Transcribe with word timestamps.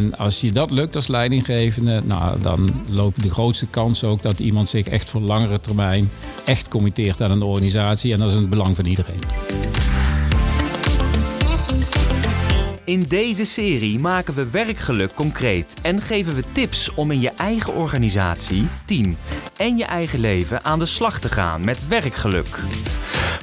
En 0.00 0.16
als 0.18 0.40
je 0.40 0.52
dat 0.52 0.70
lukt 0.70 0.96
als 0.96 1.06
leidinggevende, 1.06 2.02
nou, 2.04 2.40
dan 2.40 2.84
loop 2.88 3.16
je 3.16 3.22
de 3.22 3.30
grootste 3.30 3.66
kans 3.66 4.04
ook 4.04 4.22
dat 4.22 4.38
iemand 4.38 4.68
zich 4.68 4.86
echt 4.86 5.08
voor 5.08 5.20
langere 5.20 5.60
termijn 5.60 6.10
echt 6.44 6.68
committeert 6.68 7.20
aan 7.20 7.30
een 7.30 7.42
organisatie. 7.42 8.12
En 8.12 8.18
dat 8.18 8.28
is 8.28 8.34
in 8.34 8.40
het 8.40 8.50
belang 8.50 8.76
van 8.76 8.84
iedereen. 8.84 9.20
In 12.84 13.02
deze 13.02 13.44
serie 13.44 13.98
maken 13.98 14.34
we 14.34 14.50
werkgeluk 14.50 15.14
concreet 15.14 15.74
en 15.82 16.00
geven 16.00 16.34
we 16.34 16.42
tips 16.52 16.94
om 16.94 17.10
in 17.10 17.20
je 17.20 17.30
eigen 17.36 17.74
organisatie, 17.74 18.68
team 18.84 19.16
en 19.56 19.76
je 19.76 19.84
eigen 19.84 20.20
leven 20.20 20.64
aan 20.64 20.78
de 20.78 20.86
slag 20.86 21.18
te 21.18 21.28
gaan 21.28 21.64
met 21.64 21.88
werkgeluk. 21.88 22.58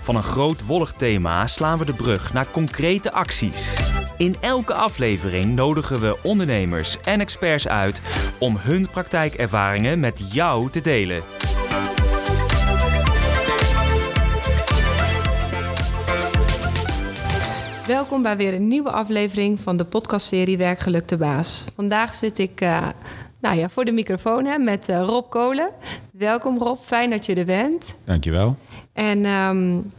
Van 0.02 0.16
een 0.16 0.23
groot 0.23 0.66
wollig 0.66 0.92
thema 0.92 1.48
slaan 1.48 1.78
we 1.78 1.86
de 1.86 1.94
brug 1.94 2.34
naar 2.34 2.48
concrete 2.52 3.12
acties. 3.12 3.76
In 4.17 4.35
elke 4.41 4.73
aflevering 4.73 5.55
nodigen 5.55 5.99
we 5.99 6.17
ondernemers 6.23 7.02
en 7.02 7.20
experts 7.20 7.67
uit 7.67 8.02
om 8.39 8.55
hun 8.58 8.89
praktijkervaringen 8.89 9.99
met 9.99 10.34
jou 10.34 10.70
te 10.70 10.81
delen. 10.81 11.21
Welkom 17.88 18.22
bij 18.22 18.38
weer 18.38 18.53
een 18.53 18.67
nieuwe 18.67 18.91
aflevering 18.91 19.59
van 19.59 19.77
de 19.77 19.85
podcastserie 19.85 20.58
Werkgeluk 20.58 21.08
de 21.08 21.17
Baas. 21.17 21.66
Vandaag 21.75 22.13
zit 22.13 22.39
ik 22.39 22.61
uh, 22.61 22.88
nou 23.41 23.58
ja, 23.58 23.70
voor 23.70 23.86
de 23.86 23.91
microfoon 23.91 24.45
hè, 24.45 24.58
met 24.58 24.89
uh, 24.89 25.02
Rob 25.02 25.30
Kolen. 25.30 25.70
Welkom 26.11 26.58
Rob, 26.58 26.77
fijn 26.80 27.09
dat 27.09 27.25
je 27.25 27.36
er 27.36 27.45
bent. 27.45 27.97
Dankjewel. 28.03 28.55
En 28.94 29.25
um, 29.25 29.92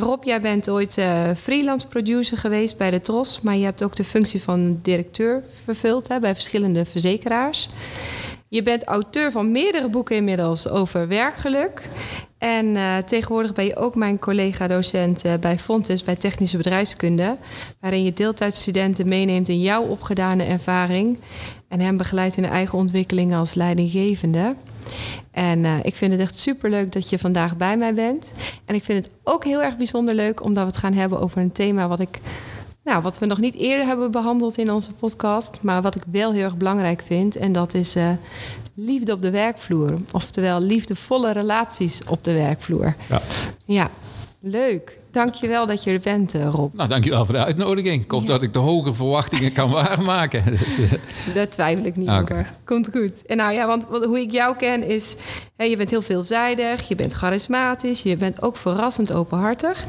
Rob, 0.00 0.24
jij 0.24 0.40
bent 0.40 0.70
ooit 0.70 0.98
uh, 0.98 1.30
freelance 1.36 1.86
producer 1.86 2.36
geweest 2.36 2.78
bij 2.78 2.90
de 2.90 3.00
TROS... 3.00 3.40
maar 3.40 3.56
je 3.56 3.64
hebt 3.64 3.84
ook 3.84 3.96
de 3.96 4.04
functie 4.04 4.42
van 4.42 4.78
directeur 4.82 5.42
vervuld 5.64 6.08
hè, 6.08 6.20
bij 6.20 6.34
verschillende 6.34 6.84
verzekeraars. 6.84 7.68
Je 8.48 8.62
bent 8.62 8.84
auteur 8.84 9.32
van 9.32 9.52
meerdere 9.52 9.88
boeken 9.88 10.16
inmiddels 10.16 10.68
over 10.68 11.08
werkgeluk. 11.08 11.82
En 12.38 12.66
uh, 12.66 12.96
tegenwoordig 12.96 13.52
ben 13.52 13.64
je 13.64 13.76
ook 13.76 13.94
mijn 13.94 14.18
collega-docent 14.18 15.24
uh, 15.24 15.32
bij 15.40 15.58
Fontes 15.58 16.04
bij 16.04 16.16
Technische 16.16 16.56
Bedrijfskunde. 16.56 17.36
Waarin 17.80 18.04
je 18.04 18.12
deeltijdstudenten 18.12 19.08
meeneemt 19.08 19.48
in 19.48 19.60
jouw 19.60 19.82
opgedane 19.82 20.44
ervaring. 20.44 21.18
En 21.68 21.80
hen 21.80 21.96
begeleidt 21.96 22.36
in 22.36 22.42
de 22.42 22.48
eigen 22.48 22.78
ontwikkeling 22.78 23.34
als 23.34 23.54
leidinggevende. 23.54 24.54
En 25.30 25.64
uh, 25.64 25.78
ik 25.82 25.94
vind 25.94 26.12
het 26.12 26.20
echt 26.20 26.36
superleuk 26.36 26.92
dat 26.92 27.08
je 27.08 27.18
vandaag 27.18 27.56
bij 27.56 27.76
mij 27.76 27.94
bent. 27.94 28.32
En 28.64 28.74
ik 28.74 28.84
vind 28.84 29.04
het 29.04 29.14
ook 29.22 29.44
heel 29.44 29.62
erg 29.62 29.76
bijzonder 29.76 30.14
leuk 30.14 30.42
omdat 30.42 30.64
we 30.64 30.70
het 30.70 30.80
gaan 30.80 30.92
hebben 30.92 31.20
over 31.20 31.40
een 31.40 31.52
thema 31.52 31.88
wat 31.88 32.00
ik 32.00 32.20
nou, 32.84 33.02
wat 33.02 33.18
we 33.18 33.26
nog 33.26 33.40
niet 33.40 33.54
eerder 33.54 33.86
hebben 33.86 34.10
behandeld 34.10 34.58
in 34.58 34.72
onze 34.72 34.92
podcast, 34.92 35.58
maar 35.60 35.82
wat 35.82 35.94
ik 35.94 36.02
wel 36.10 36.32
heel 36.32 36.42
erg 36.42 36.56
belangrijk 36.56 37.02
vind. 37.04 37.36
En 37.36 37.52
dat 37.52 37.74
is 37.74 37.96
uh, 37.96 38.10
liefde 38.74 39.12
op 39.12 39.22
de 39.22 39.30
werkvloer. 39.30 39.98
Oftewel 40.12 40.60
liefdevolle 40.60 41.32
relaties 41.32 42.04
op 42.04 42.24
de 42.24 42.32
werkvloer. 42.32 42.94
Ja, 43.08 43.22
ja 43.64 43.90
leuk. 44.40 44.98
Dankjewel 45.14 45.66
dat 45.66 45.84
je 45.84 45.90
er 45.90 46.00
bent, 46.00 46.34
uh, 46.34 46.48
Rob. 46.48 46.74
Nou, 46.74 46.88
dankjewel 46.88 47.24
voor 47.24 47.34
de 47.34 47.44
uitnodiging. 47.44 48.02
Ik 48.02 48.10
hoop 48.10 48.22
ja. 48.22 48.26
dat 48.26 48.42
ik 48.42 48.52
de 48.52 48.58
hoge 48.58 48.94
verwachtingen 48.94 49.52
kan 49.52 49.70
waarmaken. 49.80 50.44
Dus, 50.64 50.78
uh... 50.78 50.92
Daar 51.34 51.48
twijfel 51.48 51.84
ik 51.84 51.96
niet 51.96 52.08
okay. 52.08 52.20
over. 52.20 52.52
Komt 52.64 52.88
goed. 52.92 53.26
En 53.26 53.36
nou 53.36 53.52
ja, 53.52 53.66
want 53.66 53.84
hoe 53.84 54.20
ik 54.20 54.32
jou 54.32 54.56
ken 54.56 54.82
is... 54.82 55.16
Hè, 55.56 55.64
je 55.64 55.76
bent 55.76 55.90
heel 55.90 56.02
veelzijdig, 56.02 56.88
je 56.88 56.94
bent 56.94 57.12
charismatisch... 57.12 58.02
je 58.02 58.16
bent 58.16 58.42
ook 58.42 58.56
verrassend 58.56 59.12
openhartig. 59.12 59.84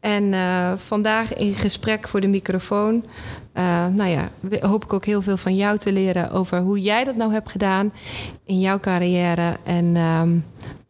En 0.00 0.32
uh, 0.32 0.72
vandaag 0.76 1.34
in 1.34 1.52
gesprek 1.52 2.08
voor 2.08 2.20
de 2.20 2.28
microfoon... 2.28 3.04
nou 3.94 4.06
ja, 4.06 4.30
hoop 4.60 4.84
ik 4.84 4.92
ook 4.92 5.04
heel 5.04 5.22
veel 5.22 5.36
van 5.36 5.56
jou 5.56 5.78
te 5.78 5.92
leren... 5.92 6.30
over 6.30 6.60
hoe 6.60 6.80
jij 6.80 7.04
dat 7.04 7.16
nou 7.16 7.32
hebt 7.32 7.50
gedaan 7.50 7.92
in 8.44 8.60
jouw 8.60 8.80
carrière... 8.80 9.56
en 9.64 9.96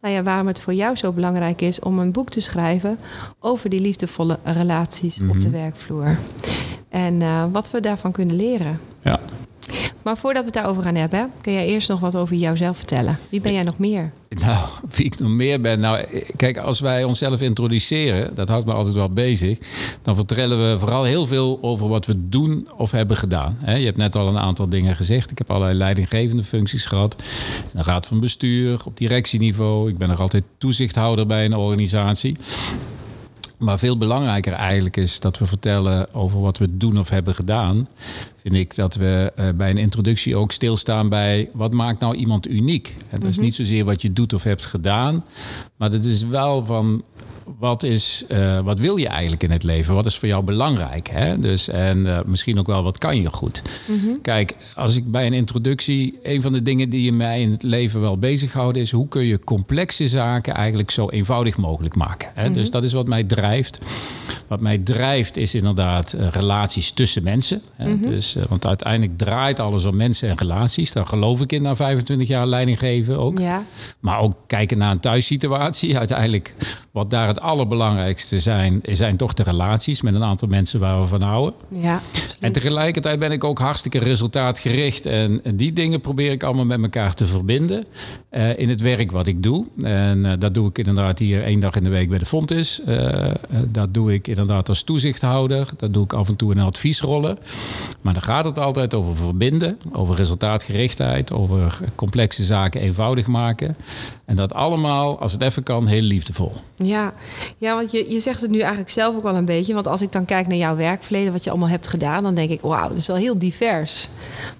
nou 0.01 0.13
ja, 0.13 0.23
waarom 0.23 0.47
het 0.47 0.61
voor 0.61 0.73
jou 0.73 0.95
zo 0.95 1.11
belangrijk 1.11 1.61
is 1.61 1.79
om 1.79 1.99
een 1.99 2.11
boek 2.11 2.29
te 2.29 2.41
schrijven 2.41 2.99
over 3.39 3.69
die 3.69 3.81
liefdevolle 3.81 4.39
relaties 4.43 5.19
mm 5.19 5.27
-hmm. 5.27 5.35
op 5.35 5.41
de 5.41 5.49
werkvloer. 5.49 6.17
En 6.89 7.21
uh, 7.21 7.45
wat 7.51 7.71
we 7.71 7.79
daarvan 7.79 8.11
kunnen 8.11 8.35
leren. 8.35 8.79
Ja. 9.01 9.19
Maar 10.01 10.17
voordat 10.17 10.41
we 10.41 10.49
het 10.49 10.57
daarover 10.57 10.83
gaan 10.83 10.95
hebben, 10.95 11.31
kun 11.41 11.53
jij 11.53 11.67
eerst 11.67 11.89
nog 11.89 11.99
wat 11.99 12.15
over 12.15 12.35
jouzelf 12.35 12.77
vertellen. 12.77 13.19
Wie 13.29 13.41
ben 13.41 13.53
jij 13.53 13.63
nog 13.63 13.77
meer? 13.77 14.11
Nou, 14.29 14.65
wie 14.95 15.05
ik 15.05 15.19
nog 15.19 15.29
meer 15.29 15.61
ben. 15.61 15.79
Nou, 15.79 16.05
kijk, 16.35 16.57
als 16.57 16.79
wij 16.79 17.03
onszelf 17.03 17.41
introduceren, 17.41 18.35
dat 18.35 18.49
houdt 18.49 18.65
me 18.65 18.73
altijd 18.73 18.95
wel 18.95 19.09
bezig. 19.09 19.57
Dan 20.01 20.15
vertellen 20.15 20.71
we 20.71 20.79
vooral 20.79 21.03
heel 21.03 21.27
veel 21.27 21.59
over 21.61 21.87
wat 21.87 22.05
we 22.05 22.29
doen 22.29 22.67
of 22.77 22.91
hebben 22.91 23.17
gedaan. 23.17 23.57
Je 23.65 23.71
hebt 23.85 23.97
net 23.97 24.15
al 24.15 24.27
een 24.27 24.37
aantal 24.37 24.69
dingen 24.69 24.95
gezegd. 24.95 25.31
Ik 25.31 25.37
heb 25.37 25.49
allerlei 25.49 25.77
leidinggevende 25.77 26.43
functies 26.43 26.85
gehad. 26.85 27.15
Een 27.73 27.83
raad 27.83 28.05
van 28.05 28.19
bestuur, 28.19 28.81
op 28.85 28.97
directieniveau. 28.97 29.89
Ik 29.89 29.97
ben 29.97 30.09
nog 30.09 30.19
altijd 30.19 30.43
toezichthouder 30.57 31.25
bij 31.27 31.45
een 31.45 31.55
organisatie. 31.55 32.37
Maar 33.59 33.79
veel 33.79 33.97
belangrijker 33.97 34.53
eigenlijk 34.53 34.97
is 34.97 35.19
dat 35.19 35.37
we 35.37 35.45
vertellen 35.45 36.13
over 36.13 36.41
wat 36.41 36.57
we 36.57 36.77
doen 36.77 36.99
of 36.99 37.09
hebben 37.09 37.35
gedaan. 37.35 37.87
Vind 38.35 38.55
ik 38.55 38.75
dat 38.75 38.95
we 38.95 39.33
uh, 39.39 39.49
bij 39.55 39.69
een 39.69 39.77
introductie 39.77 40.35
ook 40.35 40.51
stilstaan 40.51 41.09
bij 41.09 41.49
wat 41.53 41.73
maakt 41.73 41.99
nou 41.99 42.15
iemand 42.15 42.47
uniek. 42.47 42.95
En 43.09 43.19
dat 43.19 43.29
is 43.29 43.39
niet 43.39 43.55
zozeer 43.55 43.85
wat 43.85 44.01
je 44.01 44.13
doet 44.13 44.33
of 44.33 44.43
hebt 44.43 44.65
gedaan, 44.65 45.25
maar 45.75 45.91
dat 45.91 46.05
is 46.05 46.23
wel 46.23 46.65
van 46.65 47.03
wat, 47.57 47.83
is, 47.83 48.23
uh, 48.31 48.59
wat 48.59 48.79
wil 48.79 48.97
je 48.97 49.07
eigenlijk 49.07 49.43
in 49.43 49.51
het 49.51 49.63
leven? 49.63 49.93
Wat 49.95 50.05
is 50.05 50.17
voor 50.17 50.27
jou 50.27 50.43
belangrijk? 50.43 51.07
Hè? 51.07 51.39
Dus, 51.39 51.67
en 51.67 51.97
uh, 51.97 52.19
misschien 52.25 52.59
ook 52.59 52.67
wel 52.67 52.83
wat 52.83 52.97
kan 52.97 53.21
je 53.21 53.29
goed? 53.31 53.61
Mm 53.85 53.99
-hmm. 53.99 54.21
Kijk, 54.21 54.55
als 54.75 54.95
ik 54.95 55.11
bij 55.11 55.25
een 55.25 55.33
introductie, 55.33 56.19
een 56.23 56.41
van 56.41 56.53
de 56.53 56.61
dingen 56.61 56.89
die 56.89 57.03
je 57.03 57.11
mij 57.11 57.41
in 57.41 57.51
het 57.51 57.63
leven 57.63 58.01
wel 58.01 58.17
bezighouden 58.17 58.81
is 58.81 58.91
hoe 58.91 59.07
kun 59.07 59.25
je 59.25 59.39
complexe 59.39 60.07
zaken 60.07 60.53
eigenlijk 60.53 60.91
zo 60.91 61.09
eenvoudig 61.09 61.57
mogelijk 61.57 61.95
maken? 61.95 62.29
Hè? 62.33 62.41
Mm 62.41 62.47
-hmm. 62.47 62.57
Dus 62.57 62.71
dat 62.71 62.83
is 62.83 62.93
wat 62.93 63.07
mij 63.07 63.23
drijft. 63.23 63.79
Wat 64.47 64.59
mij 64.59 64.77
drijft 64.77 65.37
is 65.37 65.55
inderdaad 65.55 66.13
uh, 66.13 66.27
relaties 66.31 66.91
tussen 66.91 67.23
mensen. 67.23 67.61
Hè? 67.75 67.93
Mm 67.93 68.01
-hmm. 68.01 68.11
dus, 68.11 68.35
want 68.49 68.67
uiteindelijk 68.67 69.17
draait 69.17 69.59
alles 69.59 69.85
om 69.85 69.95
mensen 69.95 70.29
en 70.29 70.37
relaties. 70.37 70.93
Daar 70.93 71.05
geloof 71.05 71.41
ik 71.41 71.51
in 71.51 71.61
na 71.61 71.75
25 71.75 72.27
jaar 72.27 72.47
leiding 72.47 72.79
geven 72.79 73.19
ook. 73.19 73.39
Ja. 73.39 73.63
Maar 73.99 74.19
ook 74.19 74.35
kijken 74.47 74.77
naar 74.77 74.91
een 74.91 74.99
thuissituatie. 74.99 75.97
Uiteindelijk 75.97 76.53
wat 76.91 77.09
daar 77.09 77.27
het 77.27 77.38
allerbelangrijkste 77.39 78.39
zijn, 78.39 78.79
zijn 78.83 79.17
toch 79.17 79.33
de 79.33 79.43
relaties 79.43 80.01
met 80.01 80.15
een 80.15 80.23
aantal 80.23 80.47
mensen 80.47 80.79
waar 80.79 81.01
we 81.01 81.07
van 81.07 81.21
houden. 81.21 81.53
Ja, 81.69 82.01
en 82.39 82.51
tegelijkertijd 82.51 83.19
ben 83.19 83.31
ik 83.31 83.43
ook 83.43 83.59
hartstikke 83.59 83.99
resultaatgericht. 83.99 85.05
En 85.05 85.41
die 85.53 85.73
dingen 85.73 86.01
probeer 86.01 86.31
ik 86.31 86.43
allemaal 86.43 86.65
met 86.65 86.81
elkaar 86.81 87.13
te 87.13 87.25
verbinden 87.25 87.85
uh, 88.31 88.59
in 88.59 88.69
het 88.69 88.81
werk 88.81 89.11
wat 89.11 89.27
ik 89.27 89.43
doe. 89.43 89.65
En 89.81 90.25
uh, 90.25 90.31
dat 90.39 90.53
doe 90.53 90.69
ik 90.69 90.77
inderdaad 90.77 91.19
hier 91.19 91.43
één 91.43 91.59
dag 91.59 91.75
in 91.75 91.83
de 91.83 91.89
week 91.89 92.09
bij 92.09 92.17
de 92.17 92.25
Fontis. 92.25 92.81
Uh, 92.87 93.31
dat 93.67 93.93
doe 93.93 94.13
ik 94.13 94.27
inderdaad 94.27 94.69
als 94.69 94.83
toezichthouder. 94.83 95.69
Dat 95.77 95.93
doe 95.93 96.03
ik 96.03 96.13
af 96.13 96.27
en 96.27 96.35
toe 96.35 96.51
in 96.51 96.59
adviesrollen. 96.59 97.37
Maar 98.01 98.13
dan 98.13 98.23
gaat 98.23 98.45
het 98.45 98.59
altijd 98.59 98.93
over 98.93 99.15
verbinden, 99.15 99.79
over 99.91 100.15
resultaatgerichtheid, 100.15 101.31
over 101.31 101.79
complexe 101.95 102.43
zaken 102.43 102.81
eenvoudig 102.81 103.27
maken. 103.27 103.75
En 104.25 104.35
dat 104.35 104.53
allemaal, 104.53 105.19
als 105.19 105.31
het 105.31 105.41
even 105.41 105.63
kan, 105.63 105.87
heel 105.87 106.01
liefdevol. 106.01 106.53
Ja, 106.75 107.13
ja 107.57 107.75
want 107.75 107.91
je, 107.91 108.11
je 108.11 108.19
zegt 108.19 108.41
het 108.41 108.51
nu 108.51 108.59
eigenlijk 108.59 108.89
zelf 108.89 109.15
ook 109.15 109.25
al 109.25 109.35
een 109.35 109.45
beetje. 109.45 109.73
Want 109.73 109.87
als 109.87 110.01
ik 110.01 110.11
dan 110.11 110.25
kijk 110.25 110.47
naar 110.47 110.57
jouw 110.57 110.75
werkverleden, 110.75 111.31
wat 111.31 111.43
je 111.43 111.49
allemaal 111.49 111.69
hebt 111.69 111.87
gedaan, 111.87 112.23
dan 112.23 112.35
denk 112.35 112.49
ik, 112.49 112.61
wauw, 112.61 112.87
dat 112.87 112.97
is 112.97 113.07
wel 113.07 113.15
heel 113.15 113.37
divers. 113.37 114.09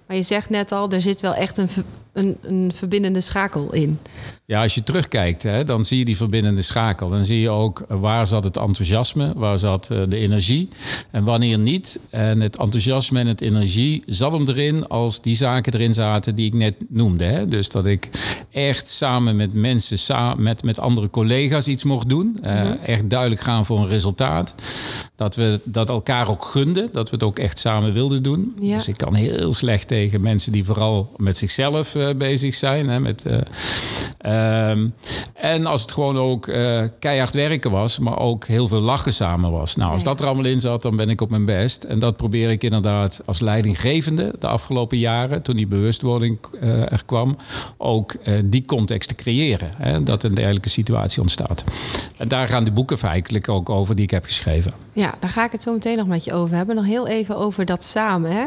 Maar 0.09 0.17
je 0.17 0.23
zegt 0.23 0.49
net 0.49 0.71
al, 0.71 0.91
er 0.91 1.01
zit 1.01 1.21
wel 1.21 1.33
echt 1.33 1.57
een, 1.57 1.69
een, 2.13 2.37
een 2.41 2.71
verbindende 2.73 3.21
schakel 3.21 3.73
in. 3.73 3.99
Ja, 4.45 4.61
als 4.61 4.75
je 4.75 4.83
terugkijkt, 4.83 5.43
hè, 5.43 5.63
dan 5.63 5.85
zie 5.85 5.97
je 5.97 6.05
die 6.05 6.17
verbindende 6.17 6.61
schakel. 6.61 7.09
Dan 7.09 7.25
zie 7.25 7.39
je 7.39 7.49
ook 7.49 7.85
waar 7.87 8.27
zat 8.27 8.43
het 8.43 8.57
enthousiasme, 8.57 9.33
waar 9.35 9.59
zat 9.59 9.89
uh, 9.91 10.01
de 10.07 10.17
energie 10.17 10.69
en 11.11 11.23
wanneer 11.23 11.59
niet. 11.59 11.99
En 12.09 12.39
het 12.39 12.57
enthousiasme 12.57 13.19
en 13.19 13.27
het 13.27 13.41
energie 13.41 14.03
zat 14.05 14.31
hem 14.31 14.47
erin 14.47 14.87
als 14.87 15.21
die 15.21 15.35
zaken 15.35 15.73
erin 15.73 15.93
zaten 15.93 16.35
die 16.35 16.45
ik 16.45 16.53
net 16.53 16.75
noemde. 16.87 17.25
Hè. 17.25 17.47
Dus 17.47 17.69
dat 17.69 17.85
ik 17.85 18.09
echt 18.51 18.87
samen 18.87 19.35
met 19.35 19.53
mensen, 19.53 19.99
samen 19.99 20.43
met, 20.43 20.63
met 20.63 20.79
andere 20.79 21.09
collega's 21.09 21.67
iets 21.67 21.83
mocht 21.83 22.09
doen. 22.09 22.37
Uh, 22.43 22.51
mm 22.51 22.67
-hmm. 22.67 22.77
Echt 22.85 23.09
duidelijk 23.09 23.41
gaan 23.41 23.65
voor 23.65 23.79
een 23.79 23.87
resultaat. 23.87 24.53
Dat 25.15 25.35
we 25.35 25.59
dat 25.63 25.89
elkaar 25.89 26.29
ook 26.29 26.45
gunden, 26.45 26.89
dat 26.91 27.09
we 27.09 27.15
het 27.15 27.25
ook 27.25 27.39
echt 27.39 27.59
samen 27.59 27.93
wilden 27.93 28.23
doen. 28.23 28.55
Ja. 28.59 28.75
Dus 28.75 28.87
ik 28.87 28.97
kan 28.97 29.13
heel 29.13 29.53
slecht 29.53 29.87
tegen 29.87 29.98
mensen 30.19 30.51
die 30.51 30.65
vooral 30.65 31.11
met 31.17 31.37
zichzelf 31.37 31.95
uh, 31.95 32.09
bezig 32.17 32.55
zijn. 32.55 32.89
Hè, 32.89 32.99
met, 32.99 33.25
Um, 34.25 34.93
en 35.33 35.65
als 35.65 35.81
het 35.81 35.91
gewoon 35.91 36.17
ook 36.17 36.47
uh, 36.47 36.81
keihard 36.99 37.33
werken 37.33 37.71
was, 37.71 37.99
maar 37.99 38.19
ook 38.19 38.45
heel 38.45 38.67
veel 38.67 38.79
lachen 38.79 39.13
samen 39.13 39.51
was. 39.51 39.75
Nou, 39.75 39.91
als 39.91 40.03
dat 40.03 40.19
er 40.19 40.25
allemaal 40.25 40.45
in 40.45 40.59
zat, 40.59 40.81
dan 40.81 40.95
ben 40.95 41.09
ik 41.09 41.21
op 41.21 41.29
mijn 41.29 41.45
best. 41.45 41.83
En 41.83 41.99
dat 41.99 42.17
probeer 42.17 42.49
ik 42.49 42.63
inderdaad 42.63 43.21
als 43.25 43.39
leidinggevende 43.39 44.33
de 44.39 44.47
afgelopen 44.47 44.97
jaren, 44.97 45.41
toen 45.41 45.55
die 45.55 45.67
bewustwording 45.67 46.37
er 46.61 47.01
kwam, 47.05 47.35
ook 47.77 48.15
die 48.43 48.65
context 48.65 49.09
te 49.09 49.15
creëren. 49.15 49.71
Hè, 49.75 50.03
dat 50.03 50.23
een 50.23 50.33
dergelijke 50.33 50.69
situatie 50.69 51.21
ontstaat. 51.21 51.63
En 52.17 52.27
daar 52.27 52.47
gaan 52.47 52.63
de 52.63 52.71
boeken 52.71 52.97
feitelijk 52.97 53.49
ook 53.49 53.69
over 53.69 53.95
die 53.95 54.03
ik 54.03 54.11
heb 54.11 54.23
geschreven. 54.23 54.71
Ja, 54.93 55.13
daar 55.19 55.29
ga 55.29 55.45
ik 55.45 55.51
het 55.51 55.63
zo 55.63 55.73
meteen 55.73 55.97
nog 55.97 56.07
met 56.07 56.23
je 56.23 56.33
over 56.33 56.55
hebben. 56.55 56.75
Nog 56.75 56.85
heel 56.85 57.07
even 57.07 57.37
over 57.37 57.65
dat 57.65 57.83
samen. 57.83 58.31
Hè? 58.31 58.45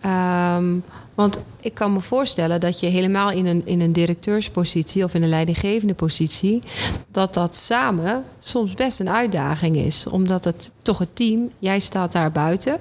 Ehm, 0.00 0.78
want 1.14 1.42
ik 1.60 1.74
kan 1.74 1.92
me 1.92 2.00
voorstellen 2.00 2.60
dat 2.60 2.80
je 2.80 2.86
helemaal 2.86 3.30
in 3.30 3.46
een, 3.46 3.66
in 3.66 3.80
een 3.80 3.92
directeurspositie 3.92 5.04
of 5.04 5.14
in 5.14 5.22
een 5.22 5.28
leidinggevende 5.28 5.94
positie, 5.94 6.62
dat 7.10 7.34
dat 7.34 7.56
samen 7.56 8.24
soms 8.38 8.74
best 8.74 9.00
een 9.00 9.10
uitdaging 9.10 9.76
is. 9.76 10.06
Omdat 10.06 10.44
het 10.44 10.70
toch 10.82 10.98
het 10.98 11.16
team, 11.16 11.48
jij 11.58 11.78
staat 11.78 12.12
daar 12.12 12.32
buiten. 12.32 12.80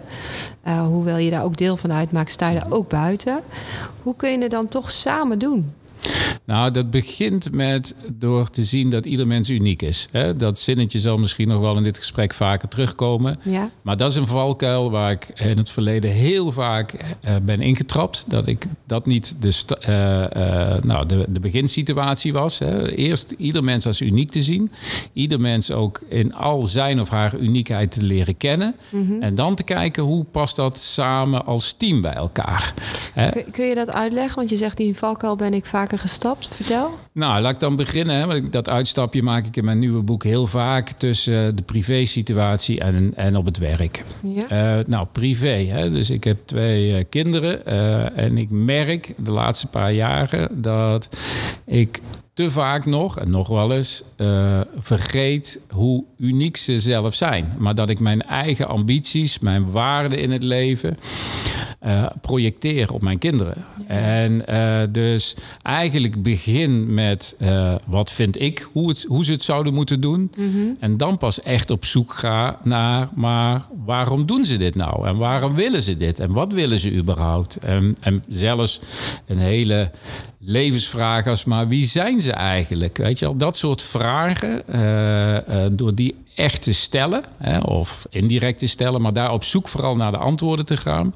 Uh, 0.68 0.86
hoewel 0.86 1.18
je 1.18 1.30
daar 1.30 1.44
ook 1.44 1.58
deel 1.58 1.78
van 1.78 1.92
uitmaakt, 1.92 2.32
sta 2.32 2.50
je 2.50 2.60
daar 2.60 2.72
ook 2.72 2.90
buiten. 2.90 3.40
Hoe 4.04 4.16
kun 4.16 4.32
je 4.32 4.38
het 4.38 4.52
dan 4.52 4.68
toch 4.68 4.92
samen 4.92 5.40
doen? 5.40 5.74
Nou, 6.50 6.72
dat 6.72 6.92
begint 6.92 7.52
met 7.52 7.96
door 8.14 8.50
te 8.50 8.64
zien 8.64 8.90
dat 8.90 9.06
ieder 9.06 9.28
mens 9.28 9.50
uniek 9.50 9.82
is. 9.82 10.08
Dat 10.38 10.60
zinnetje 10.60 11.00
zal 11.00 11.18
misschien 11.18 11.48
nog 11.48 11.60
wel 11.60 11.78
in 11.78 11.84
dit 11.84 11.98
gesprek 11.98 12.34
vaker 12.34 12.68
terugkomen. 12.68 13.40
Ja. 13.42 13.70
Maar 13.82 13.98
dat 13.98 14.12
is 14.12 14.16
een 14.18 14.28
valkuil 14.28 14.92
waar 14.92 15.12
ik 15.12 15.32
in 15.36 15.58
het 15.58 15.70
verleden 15.70 16.12
heel 16.12 16.52
vaak 16.52 16.94
uh, 16.94 17.36
ben 17.42 17.62
ingetrapt. 17.62 18.24
Dat 18.28 18.48
ik 18.48 18.66
dat 18.86 19.06
niet 19.06 19.36
de, 19.40 19.52
uh, 19.82 19.96
uh, 20.44 20.84
nou, 20.84 21.06
de, 21.06 21.26
de 21.30 21.40
beginsituatie 21.40 22.34
was. 22.34 22.60
Hè. 22.60 22.96
Eerst 22.96 23.32
ieder 23.38 23.64
mens 23.64 23.86
als 23.86 24.02
uniek 24.02 24.32
te 24.32 24.42
zien. 24.42 24.72
Ieder 25.14 25.42
mens 25.42 25.72
ook 25.72 26.02
in 26.08 26.34
al 26.34 26.66
zijn 26.66 27.00
of 27.00 27.10
haar 27.10 27.38
uniekheid 27.38 27.92
te 27.92 28.04
leren 28.04 28.38
kennen. 28.38 28.76
Mm 28.90 29.08
-hmm. 29.08 29.22
En 29.22 29.36
dan 29.36 29.56
te 29.56 29.64
kijken 29.64 30.04
hoe 30.04 30.24
past 30.24 30.56
dat 30.56 30.80
samen 30.80 31.46
als 31.46 31.74
team 31.74 32.02
bij 32.02 32.14
elkaar. 32.14 32.74
Kun, 33.32 33.52
kun 33.52 33.66
je 33.66 33.76
dat 33.76 33.92
uitleggen? 33.92 34.36
Want 34.36 34.50
je 34.50 34.58
zegt 34.58 34.78
die 34.78 34.98
valkuil 34.98 35.36
ben 35.36 35.54
ik 35.54 35.66
vaker 35.66 36.00
gestapt. 36.00 36.38
Vertel. 36.48 37.00
Nou, 37.14 37.42
laat 37.42 37.54
ik 37.54 37.60
dan 37.60 37.76
beginnen. 37.76 38.30
Hè. 38.30 38.50
Dat 38.50 38.70
uitstapje 38.70 39.24
maak 39.24 39.46
ik 39.46 39.56
in 39.56 39.66
mijn 39.66 39.80
nieuwe 39.80 40.02
boek 40.02 40.24
heel 40.24 40.48
vaak 40.48 40.92
tussen 40.92 41.56
de 41.56 41.62
privé-situatie 41.62 42.80
en, 42.80 43.14
en 43.16 43.36
op 43.36 43.46
het 43.46 43.58
werk. 43.58 44.04
Ja. 44.24 44.78
Uh, 44.80 44.86
nou, 44.86 45.08
privé. 45.12 45.66
Hè. 45.66 45.92
Dus 45.92 46.10
ik 46.10 46.24
heb 46.24 46.38
twee 46.46 46.98
uh, 46.98 47.04
kinderen 47.10 47.62
uh, 47.68 48.18
en 48.18 48.38
ik 48.38 48.50
merk 48.50 49.14
de 49.18 49.32
laatste 49.32 49.68
paar 49.68 49.94
jaren 49.94 50.62
dat 50.62 51.10
ik 51.66 52.02
te 52.34 52.52
vaak 52.52 52.86
nog, 52.86 53.20
en 53.20 53.30
nog 53.30 53.48
wel 53.48 53.74
eens, 53.74 54.04
uh, 54.18 54.60
vergeet 54.78 55.60
hoe 55.70 56.04
uniek 56.18 56.58
ze 56.58 56.80
zelf 56.80 57.16
zijn. 57.16 57.54
Maar 57.58 57.76
dat 57.76 57.90
ik 57.90 58.00
mijn 58.00 58.22
eigen 58.22 58.68
ambities, 58.68 59.40
mijn 59.40 59.72
waarden 59.72 60.20
in 60.20 60.32
het 60.32 60.44
leven 60.44 60.98
uh, 61.86 62.06
projecteer 62.22 62.94
op 62.94 63.02
mijn 63.02 63.18
kinderen. 63.18 63.66
Ja. 63.88 63.96
En 63.96 64.42
uh, 64.50 64.82
dus 64.90 65.36
eigenlijk 65.62 66.24
begin 66.24 66.94
met 66.94 67.36
wat 67.86 68.12
vind 68.12 68.42
ik, 68.42 68.68
hoe, 68.72 68.90
het, 68.90 69.06
hoe 69.08 69.26
ze 69.26 69.32
het 69.32 69.44
zouden 69.44 69.74
moeten 69.74 70.02
doen. 70.02 70.32
Mm 70.36 70.52
-hmm. 70.52 70.78
En 70.80 70.98
dan 70.98 71.18
pas 71.18 71.42
echt 71.42 71.70
op 71.70 71.86
zoek 71.86 72.14
ga 72.14 72.60
naar, 72.64 73.10
maar 73.16 73.66
waarom 73.86 74.26
doen 74.26 74.46
ze 74.46 74.58
dit 74.58 74.76
nou? 74.76 75.08
En 75.08 75.18
waarom 75.18 75.56
willen 75.56 75.82
ze 75.82 75.98
dit? 75.98 76.20
En 76.20 76.32
wat 76.32 76.54
willen 76.54 76.80
ze 76.80 76.94
überhaupt? 76.94 77.56
En, 77.56 77.98
en 78.02 78.24
zelfs 78.30 78.82
een 79.26 79.40
hele 79.40 79.92
levensvraag 80.40 81.28
als 81.28 81.46
maar 81.46 81.68
wie 81.68 81.86
zijn 81.86 82.22
ze 82.22 82.32
eigenlijk? 82.32 82.98
Weet 82.98 83.20
je 83.20 83.26
al, 83.26 83.36
dat 83.36 83.58
soort 83.58 83.82
vragen, 83.82 84.64
door 85.78 85.96
die 85.96 86.16
echt 86.40 86.62
te 86.62 86.74
stellen, 86.74 87.24
hè, 87.38 87.60
of 87.60 88.06
indirect 88.10 88.60
te 88.60 88.68
stellen, 88.68 89.02
maar 89.02 89.14
daar 89.14 89.32
op 89.32 89.44
zoek 89.44 89.68
vooral 89.68 89.96
naar 89.96 90.12
de 90.12 90.18
antwoorden 90.18 90.66
te 90.66 90.78
gaan, 90.78 91.16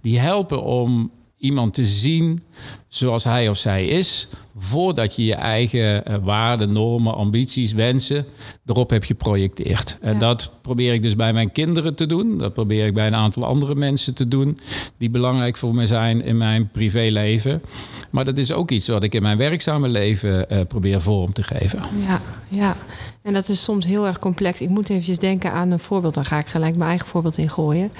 die 0.00 0.18
helpen 0.18 0.62
om 0.62 1.10
iemand 1.36 1.74
te 1.74 1.86
zien 1.86 2.42
zoals 2.88 3.24
hij 3.24 3.48
of 3.48 3.56
zij 3.56 3.86
is, 3.86 4.28
voordat 4.56 5.16
je 5.16 5.24
je 5.24 5.34
eigen 5.34 6.02
uh, 6.08 6.16
waarden, 6.22 6.72
normen, 6.72 7.14
ambities, 7.14 7.72
wensen 7.72 8.24
erop 8.66 8.90
hebt 8.90 9.04
geprojecteerd. 9.04 9.98
Ja. 10.00 10.08
En 10.08 10.18
dat 10.18 10.52
probeer 10.62 10.92
ik 10.92 11.02
dus 11.02 11.16
bij 11.16 11.32
mijn 11.32 11.52
kinderen 11.52 11.94
te 11.94 12.06
doen. 12.06 12.38
Dat 12.38 12.52
probeer 12.52 12.86
ik 12.86 12.94
bij 12.94 13.06
een 13.06 13.14
aantal 13.14 13.44
andere 13.44 13.74
mensen 13.74 14.14
te 14.14 14.28
doen 14.28 14.58
die 14.98 15.10
belangrijk 15.10 15.56
voor 15.56 15.74
mij 15.74 15.86
zijn 15.86 16.22
in 16.22 16.36
mijn 16.36 16.68
privéleven. 16.70 17.62
Maar 18.10 18.24
dat 18.24 18.38
is 18.38 18.52
ook 18.52 18.70
iets 18.70 18.88
wat 18.88 19.02
ik 19.02 19.14
in 19.14 19.22
mijn 19.22 19.38
werkzame 19.38 19.88
leven 19.88 20.46
uh, 20.52 20.60
probeer 20.68 21.00
vorm 21.00 21.32
te 21.32 21.42
geven. 21.42 21.82
Ja, 22.06 22.20
ja. 22.48 22.76
En 23.22 23.32
dat 23.32 23.48
is 23.48 23.64
soms 23.64 23.86
heel 23.86 24.06
erg 24.06 24.18
complex. 24.18 24.60
Ik 24.60 24.68
moet 24.68 24.88
eventjes 24.88 25.18
denken 25.18 25.52
aan 25.52 25.70
een 25.70 25.78
voorbeeld. 25.78 26.14
Dan 26.14 26.24
ga 26.24 26.38
ik 26.38 26.46
gelijk 26.46 26.76
mijn 26.76 26.88
eigen 26.88 27.08
voorbeeld 27.08 27.38
ingooien. 27.38 27.90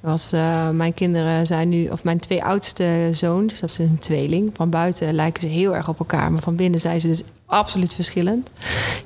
Was, 0.00 0.32
uh, 0.32 0.70
mijn 0.70 0.94
kinderen 0.94 1.46
zijn 1.46 1.68
nu, 1.68 1.88
of 1.88 2.04
mijn 2.04 2.18
twee 2.18 2.44
oudste 2.44 3.08
zoons, 3.12 3.60
dat 3.60 3.70
is 3.70 3.78
een 3.92 3.98
tweeling. 3.98 4.50
Van 4.54 4.70
buiten 4.70 5.14
lijken 5.14 5.42
ze 5.42 5.48
heel 5.48 5.74
erg 5.74 5.88
op 5.88 5.98
elkaar, 5.98 6.32
maar 6.32 6.42
van 6.42 6.56
binnen 6.56 6.80
zijn 6.80 7.00
ze 7.00 7.08
dus 7.08 7.22
absoluut 7.46 7.94
verschillend. 7.94 8.50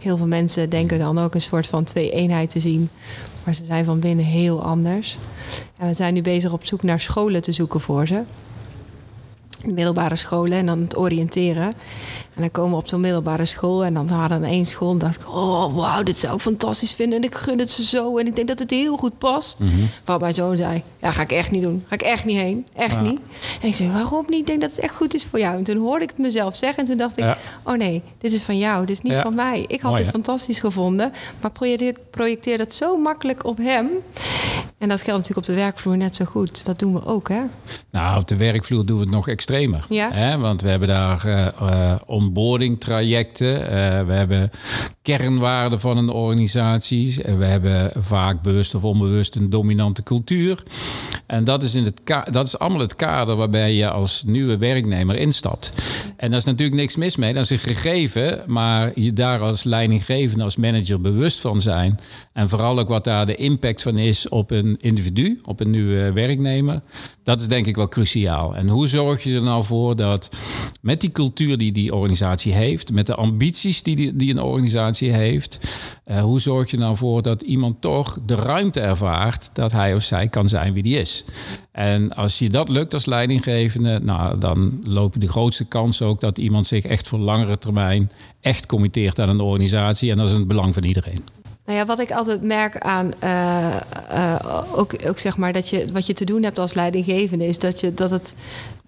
Heel 0.00 0.17
veel 0.17 0.27
mensen 0.27 0.71
denken 0.71 0.99
dan 0.99 1.19
ook 1.19 1.35
een 1.35 1.41
soort 1.41 1.67
van 1.67 1.85
twee-eenheid 1.85 2.50
te 2.50 2.61
zien. 2.61 2.88
Maar 3.44 3.55
ze 3.55 3.65
zijn 3.65 3.85
van 3.85 4.00
binnen 4.00 4.25
heel 4.25 4.62
anders. 4.62 5.17
En 5.79 5.87
we 5.87 5.94
zijn 5.94 6.15
nu 6.15 6.23
bezig 6.23 6.53
op 6.53 6.67
zoek 6.67 6.83
naar 6.83 7.00
scholen 7.00 7.43
te 7.43 7.53
zoeken 7.53 7.81
voor 7.81 8.06
ze 8.06 8.23
middelbare 9.75 10.17
scholen 10.17 10.59
en 10.59 10.67
dan 10.67 10.81
het 10.81 10.97
oriënteren. 10.97 11.73
En 12.37 12.43
dan 12.43 12.50
komen 12.50 12.71
we 12.71 12.77
op 12.77 12.88
zo'n 12.88 13.00
middelbare 13.00 13.44
school 13.44 13.85
en 13.85 13.94
dan 13.94 14.09
hadden 14.09 14.41
we 14.41 14.47
één 14.47 14.65
school 14.65 14.91
en 14.91 14.99
dacht 14.99 15.21
ik, 15.21 15.29
oh 15.29 15.75
wauw, 15.75 16.03
dit 16.03 16.17
zou 16.17 16.35
ik 16.35 16.41
fantastisch 16.41 16.93
vinden 16.93 17.19
en 17.19 17.25
ik 17.25 17.35
gun 17.35 17.59
het 17.59 17.71
ze 17.71 17.85
zo 17.85 18.19
en 18.19 18.27
ik 18.27 18.37
denk 18.37 18.49
dat 18.49 18.59
het 18.59 18.71
heel 18.71 18.97
goed 18.97 19.19
past. 19.19 19.61
Mm 19.61 19.69
-hmm. 19.69 19.88
Wat 20.05 20.21
mijn 20.21 20.35
zoon 20.35 20.56
zei, 20.56 20.83
ja, 21.00 21.11
ga 21.11 21.23
ik 21.23 21.33
echt 21.33 21.50
niet 21.50 21.62
doen, 21.62 21.85
ga 21.88 21.94
ik 21.94 22.03
echt 22.03 22.25
niet 22.25 22.37
heen, 22.37 22.67
echt 22.75 22.94
ja. 22.94 23.00
niet. 23.00 23.21
En 23.61 23.69
ik 23.69 23.75
zei, 23.75 23.91
waarom 23.91 24.25
niet? 24.29 24.41
Ik 24.41 24.47
denk 24.47 24.61
dat 24.61 24.71
het 24.71 24.79
echt 24.79 24.97
goed 24.97 25.15
is 25.15 25.25
voor 25.25 25.38
jou. 25.38 25.56
En 25.56 25.62
toen 25.65 25.77
hoorde 25.77 26.03
ik 26.03 26.11
het 26.11 26.19
mezelf 26.19 26.56
zeggen 26.56 26.79
en 26.83 26.88
toen 26.88 26.97
dacht 26.97 27.19
ik, 27.19 27.25
ja. 27.25 27.38
oh 27.62 27.77
nee, 27.77 28.03
dit 28.19 28.33
is 28.33 28.43
van 28.43 28.59
jou, 28.59 28.87
dit 28.87 28.97
is 28.97 29.03
niet 29.03 29.12
ja. 29.12 29.23
van 29.23 29.35
mij. 29.35 29.65
Ik 29.69 29.81
had 29.81 29.91
Mooi, 29.91 30.03
het 30.03 30.12
fantastisch 30.12 30.59
gevonden, 30.59 31.12
maar 31.41 31.50
projecteer, 31.50 31.94
projecteer 32.11 32.59
dat 32.59 32.75
zo 32.75 32.97
makkelijk 32.97 33.44
op 33.44 33.59
hem. 33.59 33.88
En 34.79 34.88
dat 34.88 35.03
geldt 35.03 35.21
natuurlijk 35.21 35.49
op 35.49 35.55
de 35.55 35.61
werkvloer 35.61 35.97
net 35.97 36.17
zo 36.17 36.25
goed. 36.25 36.65
Dat 36.65 36.79
doen 36.79 36.93
we 36.93 37.06
ook, 37.06 37.29
hè? 37.29 37.43
Nou, 37.91 38.21
op 38.21 38.29
de 38.29 38.37
werkvloer 38.37 38.87
doen 38.87 38.97
we 38.97 39.03
het 39.03 39.12
nog 39.12 39.29
extremer. 39.29 39.87
Ja. 39.88 40.12
Hè? 40.12 40.38
Want 40.38 40.62
we 40.62 40.69
hebben 40.69 40.88
daar 40.88 41.27
uh, 41.27 41.47
uh, 41.62 41.94
onboarding 42.26 42.81
trajecten. 42.81 43.61
Uh, 43.61 43.67
we 44.06 44.12
hebben 44.12 44.50
kernwaarden 45.02 45.81
van 45.81 45.96
een 45.96 46.08
organisatie. 46.08 47.20
We 47.38 47.44
hebben 47.44 47.93
vaak 47.99 48.43
bewust 48.43 48.75
of 48.75 48.84
onbewust 48.84 49.34
een 49.34 49.50
dominante 49.50 50.02
cultuur. 50.02 50.62
En 51.26 51.44
dat 51.44 51.62
is, 51.62 51.75
in 51.75 51.84
het 51.84 52.00
dat 52.31 52.46
is 52.46 52.58
allemaal 52.58 52.81
het 52.81 52.96
kader 52.96 53.37
waarbij 53.37 53.75
je 53.75 53.90
als 53.90 54.23
nieuwe 54.26 54.58
werknemer 54.58 55.17
instapt. 55.17 55.70
En 56.17 56.31
daar 56.31 56.39
is 56.39 56.45
natuurlijk 56.45 56.81
niks 56.81 56.97
mis 56.97 57.17
mee. 57.17 57.33
Dat 57.33 57.43
is 57.43 57.51
een 57.51 57.59
gegeven, 57.59 58.43
maar 58.47 59.00
je 59.00 59.12
daar 59.12 59.40
als 59.40 59.64
leidinggevende, 59.64 60.45
als 60.45 60.57
manager 60.57 61.00
bewust 61.00 61.40
van 61.40 61.61
zijn. 61.61 61.99
En 62.33 62.49
vooral 62.49 62.79
ook 62.79 62.88
wat 62.88 63.05
daar 63.05 63.26
de 63.26 63.35
impact 63.35 63.83
van 63.83 63.99
is 63.99 64.29
op 64.29 64.50
een 64.50 64.76
individu, 64.81 65.40
op 65.45 65.61
een 65.61 65.71
nieuwe 65.71 66.12
werknemer. 66.12 66.83
Dat 67.23 67.40
is 67.40 67.49
denk 67.49 67.67
ik 67.67 67.76
wel 67.76 67.88
cruciaal. 67.88 68.57
En 68.57 68.69
hoe 68.69 68.88
zorg 68.88 69.23
je 69.23 69.35
er 69.35 69.43
nou 69.43 69.64
voor 69.64 69.97
dat 69.97 70.29
met 70.83 71.00
die 71.00 71.12
cultuur 71.12 71.59
die 71.59 71.73
die 71.73 71.95
organisatie 71.95 72.52
heeft, 72.52 72.93
met 72.93 73.07
de 73.07 73.14
ambities 73.14 73.83
die, 73.83 73.97
die, 73.97 74.17
die 74.17 74.31
een 74.31 74.43
organisatie 74.43 75.12
heeft, 75.12 75.59
uh, 76.07 76.21
hoe 76.21 76.40
zorg 76.40 76.71
je 76.71 76.76
nou 76.76 76.97
voor 76.97 77.23
dat 77.23 77.43
iemand 77.43 77.81
toch 77.81 78.19
de 78.26 78.35
ruimte 78.35 78.81
ervaart 78.81 79.50
dat 79.52 79.73
hij 79.73 79.95
of 79.95 80.02
zij 80.02 80.29
kan 80.29 80.49
zijn 80.49 80.73
wie 80.73 80.83
die 80.83 80.99
is? 80.99 81.25
En 81.76 82.14
als 82.14 82.38
je 82.38 82.49
dat 82.49 82.68
lukt 82.68 82.95
als 82.95 83.06
leidinggevende, 83.06 84.00
nou, 84.02 84.38
dan 84.38 84.80
loop 84.87 85.14
je 85.14 85.21
de 85.21 85.28
grootste 85.28 85.64
kans 85.64 86.02
ook 86.02 86.21
dat 86.21 86.38
iemand 86.38 86.66
zich 86.66 86.85
echt 86.85 87.09
voor 87.09 87.18
langere 87.18 87.59
termijn 87.59 88.11
echt 88.40 88.66
committeert 88.66 89.18
aan 89.18 89.28
een 89.28 89.40
organisatie. 89.40 90.11
En 90.11 90.16
dat 90.16 90.26
is 90.26 90.33
in 90.33 90.38
het 90.38 90.49
belang 90.49 90.75
van 90.75 90.85
iedereen. 90.85 91.25
Nou 91.66 91.78
ja, 91.78 91.87
wat 91.87 91.99
ik 91.99 92.11
altijd 92.11 92.42
merk 92.42 92.78
aan 92.78 93.12
uh, 93.25 93.76
uh, 94.12 94.62
ook, 94.73 94.92
ook 95.06 95.18
zeg 95.18 95.37
maar 95.37 95.52
dat 95.52 95.68
je 95.68 95.87
wat 95.92 96.06
je 96.06 96.12
te 96.12 96.25
doen 96.25 96.42
hebt 96.42 96.59
als 96.59 96.75
leidinggevende, 96.75 97.47
is 97.47 97.59
dat 97.59 97.80
je 97.80 97.95
dat 97.95 98.11
het 98.11 98.35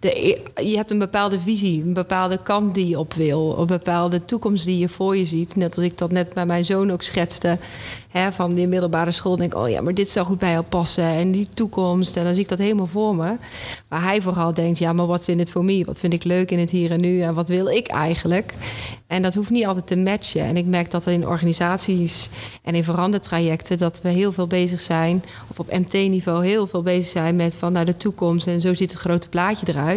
de, 0.01 0.41
je 0.55 0.77
hebt 0.77 0.91
een 0.91 0.99
bepaalde 0.99 1.41
visie, 1.41 1.83
een 1.83 1.93
bepaalde 1.93 2.39
kant 2.43 2.75
die 2.75 2.89
je 2.89 2.99
op 2.99 3.15
wil, 3.15 3.59
een 3.59 3.67
bepaalde 3.67 4.25
toekomst 4.25 4.65
die 4.65 4.79
je 4.79 4.89
voor 4.89 5.17
je 5.17 5.25
ziet. 5.25 5.57
Net 5.57 5.77
als 5.77 5.85
ik 5.85 5.99
dat 5.99 6.11
net 6.11 6.35
bij 6.35 6.47
mijn 6.47 6.65
zoon 6.65 6.93
ook 6.93 7.03
schetste, 7.03 7.59
hè, 8.09 8.33
van 8.33 8.55
die 8.55 8.67
middelbare 8.67 9.11
school. 9.11 9.37
Denk 9.37 9.53
ik, 9.53 9.59
oh 9.59 9.69
ja, 9.69 9.81
maar 9.81 9.95
dit 9.95 10.09
zou 10.09 10.27
goed 10.27 10.39
bij 10.39 10.51
jou 10.51 10.65
passen 10.65 11.05
en 11.05 11.33
die 11.33 11.49
toekomst. 11.49 12.17
En 12.17 12.25
dan 12.25 12.35
zie 12.35 12.43
ik 12.43 12.49
dat 12.49 12.59
helemaal 12.59 12.87
voor 12.87 13.17
me. 13.17 13.37
Waar 13.89 14.03
hij 14.03 14.21
vooral 14.23 14.55
denkt, 14.55 14.79
ja, 14.79 14.93
maar 14.93 15.07
wat 15.07 15.21
is 15.21 15.29
in 15.29 15.39
het 15.39 15.51
voor 15.51 15.65
mij? 15.65 15.83
Wat 15.87 16.01
vind 16.01 16.13
ik 16.13 16.25
leuk 16.25 16.51
in 16.51 16.59
het 16.59 16.71
hier 16.71 16.91
en 16.91 17.01
nu 17.01 17.21
en 17.21 17.35
wat 17.35 17.49
wil 17.49 17.67
ik 17.67 17.87
eigenlijk? 17.87 18.55
En 19.07 19.23
dat 19.23 19.35
hoeft 19.35 19.51
niet 19.51 19.67
altijd 19.67 19.87
te 19.87 19.97
matchen. 19.97 20.43
En 20.43 20.57
ik 20.57 20.67
merk 20.67 20.91
dat 20.91 21.07
in 21.07 21.27
organisaties 21.27 22.29
en 22.63 22.75
in 22.75 22.85
verandertrajecten 22.85 23.79
dat 23.79 24.01
we 24.03 24.09
heel 24.09 24.33
veel 24.33 24.47
bezig 24.47 24.81
zijn, 24.81 25.25
of 25.51 25.59
op 25.59 25.73
MT-niveau 25.73 26.47
heel 26.47 26.67
veel 26.67 26.83
bezig 26.83 27.11
zijn 27.11 27.37
met 27.37 27.55
van 27.55 27.73
naar 27.73 27.87
de 27.87 27.97
toekomst 27.97 28.47
en 28.47 28.61
zo 28.61 28.75
ziet 28.75 28.91
het 28.91 29.01
grote 29.01 29.29
plaatje 29.29 29.67
eruit. 29.69 29.88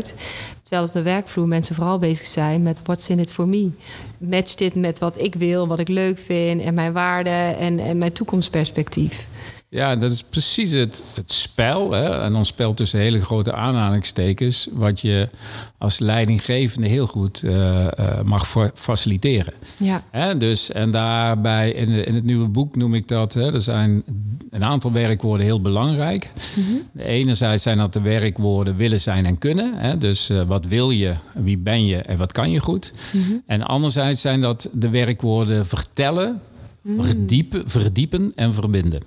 Terwijl 0.62 0.84
op 0.84 0.92
de 0.92 1.02
werkvloer 1.02 1.48
mensen 1.48 1.76
vooral 1.76 2.00
bezig 2.00 2.26
zijn 2.26 2.62
met 2.62 2.80
what's 2.84 3.10
in 3.10 3.20
it 3.20 3.32
for 3.32 3.48
me. 3.48 3.70
Match 4.18 4.56
dit 4.56 4.76
met 4.76 5.00
wat 5.00 5.22
ik 5.22 5.36
wil, 5.36 5.68
wat 5.68 5.80
ik 5.80 5.88
leuk 5.88 6.20
vind 6.20 6.62
en 6.62 6.74
mijn 6.74 6.94
waarden 6.94 7.58
en, 7.58 7.80
en 7.80 7.98
mijn 7.98 8.14
toekomstperspectief. 8.14 9.28
Ja, 9.74 9.96
dat 9.96 10.12
is 10.12 10.24
precies 10.24 10.72
het, 10.72 11.04
het 11.14 11.32
spel. 11.32 11.92
Hè? 11.92 12.22
En 12.22 12.34
dan 12.34 12.46
spel 12.46 12.74
tussen 12.74 13.00
hele 13.00 13.22
grote 13.22 13.54
aanhalingstekens. 13.54 14.68
Wat 14.72 15.00
je 15.00 15.30
als 15.78 16.00
leidinggevende 16.00 16.88
heel 16.88 17.08
goed 17.08 17.42
uh, 17.44 17.54
uh, 17.54 17.88
mag 18.26 18.72
faciliteren. 18.76 19.54
Ja. 19.78 20.04
Hè? 20.10 20.38
Dus, 20.38 20.72
en 20.72 20.92
daarbij 20.92 21.72
in, 21.72 22.06
in 22.06 22.16
het 22.16 22.24
nieuwe 22.24 22.48
boek 22.48 22.76
noem 22.76 22.94
ik 22.94 23.08
dat. 23.08 23.34
Hè? 23.34 23.54
Er 23.54 23.62
zijn 23.62 24.04
een 24.50 24.64
aantal 24.64 24.92
werkwoorden 24.92 25.46
heel 25.46 25.62
belangrijk. 25.62 26.32
Mm 26.56 26.64
-hmm. 26.64 27.02
Enerzijds 27.02 27.64
zijn 27.64 27.78
dat 27.78 27.94
de 27.94 28.02
werkwoorden 28.02 28.76
willen 28.76 29.00
zijn 29.00 29.26
en 29.26 29.38
kunnen. 29.38 29.74
Hè? 29.78 29.98
Dus 29.98 30.30
uh, 30.30 30.42
wat 30.42 30.66
wil 30.66 30.90
je, 30.90 31.14
wie 31.34 31.58
ben 31.58 31.86
je 31.86 31.98
en 31.98 32.18
wat 32.18 32.32
kan 32.32 32.52
je 32.52 32.60
goed. 32.60 32.94
Mm 33.12 33.24
-hmm. 33.24 33.44
En 33.46 33.64
anderzijds 33.64 34.22
zijn 34.22 34.42
dat 34.42 34.70
de 34.74 34.90
werkwoorden 34.90 35.66
vertellen, 35.66 36.42
mm. 36.82 37.04
verdiepen, 37.04 37.70
verdiepen 37.70 38.32
en 38.36 38.54
verbinden. 38.54 39.02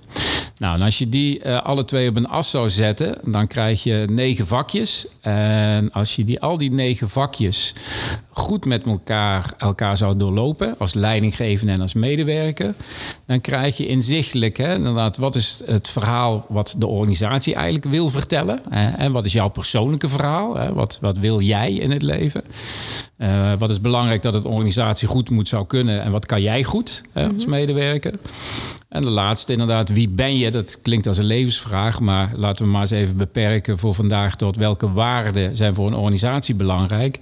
Nou, 0.57 0.75
en 0.75 0.81
als 0.81 0.97
je 0.97 1.09
die 1.09 1.43
uh, 1.45 1.61
alle 1.61 1.85
twee 1.85 2.09
op 2.09 2.15
een 2.15 2.27
as 2.27 2.49
zou 2.49 2.69
zetten, 2.69 3.17
dan 3.23 3.47
krijg 3.47 3.83
je 3.83 4.05
negen 4.09 4.47
vakjes. 4.47 5.05
En 5.21 5.91
als 5.91 6.15
je 6.15 6.23
die, 6.23 6.41
al 6.41 6.57
die 6.57 6.71
negen 6.71 7.09
vakjes 7.09 7.73
goed 8.37 8.65
met 8.65 8.85
elkaar, 8.85 9.53
elkaar 9.57 9.97
zou 9.97 10.17
doorlopen, 10.17 10.75
als 10.77 10.93
leidinggevende 10.93 11.73
en 11.73 11.81
als 11.81 11.93
medewerker, 11.93 12.73
dan 13.25 13.41
krijg 13.41 13.77
je 13.77 13.87
inzichtelijk, 13.87 14.57
hè, 14.57 14.75
inderdaad, 14.75 15.17
wat 15.17 15.35
is 15.35 15.61
het 15.65 15.87
verhaal 15.87 16.45
wat 16.49 16.75
de 16.77 16.87
organisatie 16.87 17.53
eigenlijk 17.53 17.85
wil 17.85 18.09
vertellen? 18.09 18.61
Hè, 18.69 18.89
en 18.89 19.11
wat 19.11 19.25
is 19.25 19.33
jouw 19.33 19.49
persoonlijke 19.49 20.09
verhaal? 20.09 20.55
Hè, 20.55 20.73
wat, 20.73 20.97
wat 21.01 21.17
wil 21.17 21.41
jij 21.41 21.73
in 21.73 21.91
het 21.91 22.01
leven? 22.01 22.43
Uh, 23.17 23.53
wat 23.57 23.69
is 23.69 23.81
belangrijk 23.81 24.21
dat 24.21 24.33
het 24.33 24.45
organisatie 24.45 25.07
goed 25.07 25.29
moet 25.29 25.47
zou 25.47 25.65
kunnen 25.65 26.01
en 26.01 26.11
wat 26.11 26.25
kan 26.25 26.41
jij 26.41 26.63
goed 26.63 27.01
hè, 27.11 27.27
als 27.27 27.45
medewerker? 27.45 28.13
En 28.89 29.01
de 29.01 29.09
laatste 29.09 29.51
inderdaad, 29.51 29.89
wie 29.89 30.09
ben 30.09 30.37
je? 30.37 30.51
Dat 30.51 30.79
klinkt 30.81 31.07
als 31.07 31.17
een 31.17 31.25
levensvraag, 31.25 31.99
maar 31.99 32.31
laten 32.35 32.65
we 32.65 32.71
maar 32.71 32.81
eens 32.81 32.91
even 32.91 33.17
beperken 33.17 33.77
voor 33.77 33.93
vandaag 33.93 34.35
tot 34.35 34.57
welke 34.57 34.91
waarden 34.91 35.55
zijn 35.55 35.73
voor 35.73 35.87
een 35.87 35.95
organisatie 35.95 36.55
belangrijk 36.55 37.19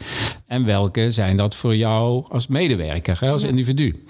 en 0.47 0.65
welke 0.65 1.02
zijn 1.11 1.37
dat 1.37 1.55
voor 1.55 1.75
jou 1.75 2.25
als 2.29 2.47
medewerker, 2.47 3.17
hè, 3.19 3.31
als 3.31 3.41
ja. 3.41 3.47
individu. 3.47 4.03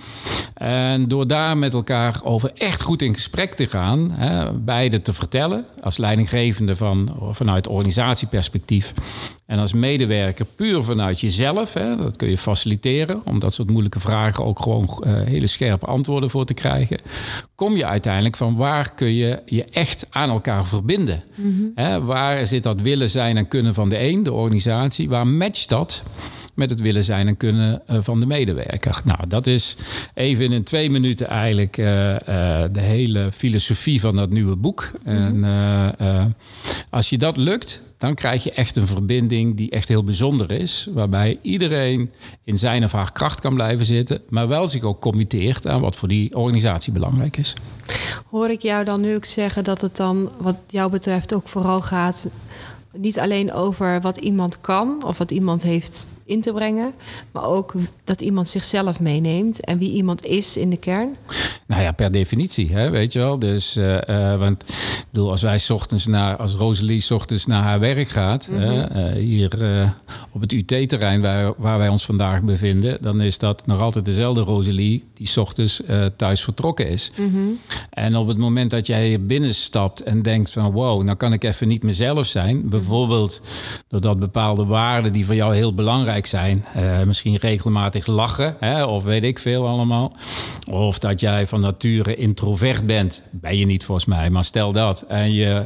En 0.54 1.08
door 1.08 1.28
daar 1.28 1.58
met 1.58 1.74
elkaar 1.74 2.22
over 2.24 2.52
echt 2.56 2.82
goed 2.82 3.02
in 3.02 3.14
gesprek 3.14 3.54
te 3.54 3.68
gaan, 3.68 4.12
hè, 4.12 4.54
beide 4.54 5.02
te 5.02 5.14
vertellen, 5.14 5.66
als 5.82 5.98
leidinggevende 5.98 6.76
van, 6.76 7.16
vanuit 7.32 7.68
organisatieperspectief 7.68 8.92
en 9.46 9.60
als 9.60 9.74
medewerker 9.74 10.46
puur 10.46 10.84
vanuit 10.84 11.20
jezelf, 11.20 11.74
hè, 11.74 11.96
dat 11.96 12.16
kun 12.16 12.30
je 12.30 12.38
faciliteren, 12.38 13.22
om 13.26 13.40
dat 13.40 13.54
soort 13.54 13.70
moeilijke 13.70 14.00
vragen 14.00 14.46
ook 14.46 14.60
gewoon 14.60 15.04
uh, 15.08 15.22
hele 15.22 15.48
scherpe 15.48 15.86
antwoorden 15.86 16.30
voor 16.30 16.46
te 16.46 16.54
krijgen, 16.54 16.98
kom 17.56 17.76
je 17.76 17.86
uiteindelijk 17.86 18.36
van 18.36 18.56
waar 18.56 18.94
kun 18.94 19.14
je 19.14 19.42
je 19.46 19.64
echt 19.64 20.06
aan 20.10 20.30
elkaar 20.30 20.68
verbinden. 20.68 21.24
Mm 21.36 21.58
-hmm. 21.58 21.72
hè, 21.76 22.02
waar 22.02 22.48
zit 22.48 22.64
dat 22.64 22.82
willen 22.82 23.10
zijn 23.10 23.38
en 23.38 23.48
kunnen 23.48 23.74
van 23.74 23.90
de 23.90 24.00
een, 24.00 24.24
de 24.24 24.34
organisatie, 24.34 25.10
waar 25.10 25.28
matcht 25.28 25.70
dat? 25.70 26.04
Met 26.54 26.70
het 26.70 26.82
willen 26.82 27.04
zijn 27.04 27.28
en 27.28 27.38
kunnen 27.38 27.82
uh, 27.90 27.98
van 28.02 28.20
de 28.20 28.26
medewerker. 28.26 29.02
Nou, 29.04 29.28
dat 29.28 29.48
is 29.48 29.76
even 30.14 30.52
in 30.52 30.64
twee 30.64 30.90
minuten 30.90 31.28
eigenlijk 31.28 31.78
uh, 31.78 32.12
uh, 32.12 32.18
de 32.72 32.80
hele 32.80 33.32
filosofie 33.32 34.00
van 34.00 34.16
dat 34.16 34.30
nieuwe 34.30 34.56
boek. 34.56 34.92
Mm-hmm. 35.04 35.44
En 35.44 36.36
als 36.90 37.10
je 37.10 37.18
dat 37.18 37.38
lukt, 37.38 37.82
dan 37.98 38.16
krijg 38.16 38.44
je 38.44 38.52
echt 38.52 38.76
een 38.76 38.88
verbinding 38.88 39.56
die 39.58 39.70
echt 39.70 39.88
heel 39.88 40.04
bijzonder 40.04 40.52
is. 40.52 40.88
Waarbij 40.94 41.38
iedereen 41.42 42.12
in 42.44 42.58
zijn 42.58 42.84
of 42.84 42.92
haar 42.92 43.12
kracht 43.12 43.40
kan 43.40 43.54
blijven 43.54 43.86
zitten, 43.86 44.22
maar 44.30 44.48
wel 44.48 44.68
zich 44.68 44.84
ook 44.84 45.02
committeert 45.02 45.68
aan 45.68 45.82
wat 45.82 45.96
voor 45.96 46.08
die 46.08 46.36
organisatie 46.36 46.94
belangrijk 46.94 47.38
is. 47.38 47.54
Hoor 48.30 48.50
ik 48.50 48.62
jou 48.62 48.86
dan 48.86 49.02
nu 49.02 49.16
ook 49.16 49.26
zeggen 49.26 49.64
dat 49.64 49.82
het 49.82 49.98
dan, 49.98 50.32
wat 50.38 50.58
jou 50.68 50.92
betreft, 50.92 51.34
ook 51.34 51.48
vooral 51.48 51.82
gaat 51.82 52.28
niet 52.98 53.20
alleen 53.20 53.54
over 53.54 54.02
wat 54.02 54.18
iemand 54.18 54.62
kan 54.62 55.04
of 55.06 55.18
wat 55.18 55.32
iemand 55.32 55.62
heeft 55.62 56.08
in 56.26 56.42
te 56.42 56.52
brengen, 56.52 56.94
maar 57.32 57.46
ook 57.46 57.74
dat 58.04 58.22
iemand 58.22 58.48
zichzelf 58.48 59.00
meeneemt 59.00 59.66
en 59.66 59.78
wie 59.78 59.92
iemand 59.92 60.26
is 60.26 60.58
in 60.58 60.70
de 60.70 60.78
kern? 60.78 61.16
Nou 61.68 61.82
ja, 61.82 61.92
per 61.92 62.12
definitie, 62.12 62.72
hè, 62.72 62.90
weet 62.90 63.14
je 63.14 63.20
wel. 63.20 63.40
Dus, 63.40 63.78
uh, 63.78 63.98
uh, 64.10 64.38
want 64.38 64.64
ik 64.70 65.06
bedoel, 65.12 65.30
als 65.30 65.42
wij 65.42 65.62
ochtends 65.70 66.06
naar, 66.06 66.36
als 66.36 66.54
Rosalie 66.54 67.06
ochtends 67.10 67.46
naar 67.46 67.64
haar 67.64 67.80
werk 67.80 68.08
gaat, 68.08 68.48
mm 68.48 68.58
-hmm. 68.58 68.88
uh, 68.96 69.12
hier 69.12 69.52
op 70.32 70.42
het 70.42 70.52
UT-terrein 70.52 71.22
waar, 71.22 71.54
waar 71.58 71.78
wij 71.78 71.88
ons 71.88 72.06
vandaag 72.06 72.42
bevinden, 72.42 72.98
dan 73.02 73.22
is 73.22 73.38
dat 73.38 73.66
nog 73.66 73.82
altijd 73.82 74.06
dezelfde 74.06 74.42
Rosalie 74.42 75.04
die 75.14 75.42
ochtends 75.42 75.82
thuis 76.18 76.44
vertrokken 76.44 76.88
is. 76.88 77.12
Mm 77.18 77.32
-hmm. 77.32 77.60
En 77.90 78.16
op 78.16 78.28
het 78.28 78.38
moment 78.38 78.72
dat 78.72 78.88
jij 78.88 79.08
hier 79.08 79.26
binnenstapt 79.26 80.02
en 80.02 80.22
denkt 80.22 80.52
van 80.52 80.72
wow, 80.72 81.04
nou 81.04 81.18
kan 81.18 81.34
ik 81.34 81.44
even 81.44 81.68
niet 81.68 81.84
mezelf 81.84 82.26
zijn, 82.26 82.70
bijvoorbeeld 82.70 83.42
doordat 83.88 84.20
bepaalde 84.20 84.66
waarden 84.66 85.14
die 85.14 85.26
voor 85.26 85.36
jou 85.36 85.56
heel 85.56 85.74
belangrijk 85.74 86.23
zijn. 86.28 86.66
Uh, 86.78 87.04
misschien 87.04 87.36
regelmatig 87.36 88.06
lachen, 88.06 88.56
hè, 88.60 88.84
of 88.84 89.04
weet 89.04 89.24
ik 89.24 89.40
veel 89.40 89.68
allemaal. 89.68 90.12
Of 90.72 91.00
dat 91.00 91.20
jij 91.20 91.48
van 91.48 91.60
nature 91.60 92.16
introvert 92.16 92.86
bent. 92.86 93.22
Ben 93.32 93.58
je 93.58 93.66
niet 93.66 93.84
volgens 93.84 94.06
mij, 94.06 94.30
maar 94.30 94.44
stel 94.44 94.72
dat. 94.72 95.02
En 95.08 95.34
je 95.34 95.66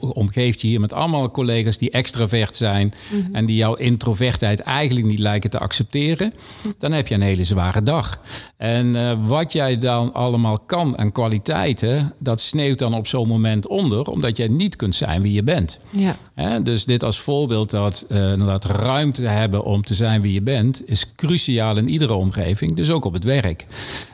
omgeeft 0.00 0.60
je 0.60 0.66
hier 0.66 0.80
met 0.80 0.92
allemaal 0.92 1.30
collega's 1.30 1.78
die 1.78 1.90
extravert 1.90 2.56
zijn. 2.56 2.94
Mm 3.10 3.20
-hmm. 3.24 3.34
en 3.34 3.46
die 3.46 3.56
jouw 3.56 3.74
introvertheid 3.74 4.60
eigenlijk 4.60 5.06
niet 5.06 5.18
lijken 5.18 5.50
te 5.50 5.58
accepteren. 5.58 6.34
Dan 6.78 6.92
heb 6.92 7.06
je 7.08 7.14
een 7.14 7.20
hele 7.20 7.44
zware 7.44 7.82
dag. 7.82 8.20
En 8.56 8.94
uh, 8.94 9.12
wat 9.26 9.52
jij 9.52 9.78
dan 9.78 10.12
allemaal 10.12 10.58
kan 10.58 10.96
en 10.96 11.12
kwaliteiten, 11.12 12.14
dat 12.18 12.40
sneeuwt 12.40 12.78
dan 12.78 12.94
op 12.94 13.06
zo'n 13.06 13.28
moment 13.28 13.66
onder, 13.66 14.06
omdat 14.06 14.36
jij 14.36 14.48
niet 14.48 14.76
kunt 14.76 14.94
zijn 14.94 15.22
wie 15.22 15.32
je 15.32 15.42
bent. 15.42 15.78
Ja. 15.90 16.16
Hè, 16.34 16.62
dus 16.62 16.84
dit 16.84 17.04
als 17.04 17.20
voorbeeld 17.20 17.70
dat 17.70 18.04
uh, 18.08 18.32
inderdaad 18.32 18.64
ruimte 18.64 19.28
hebben 19.28 19.64
om 19.64 19.83
te 19.84 19.94
zijn 19.94 20.20
wie 20.20 20.32
je 20.32 20.42
bent, 20.42 20.88
is 20.88 21.14
cruciaal 21.16 21.76
in 21.76 21.88
iedere 21.88 22.12
omgeving, 22.12 22.76
dus 22.76 22.90
ook 22.90 23.04
op 23.04 23.12
het 23.12 23.24
werk. 23.24 23.66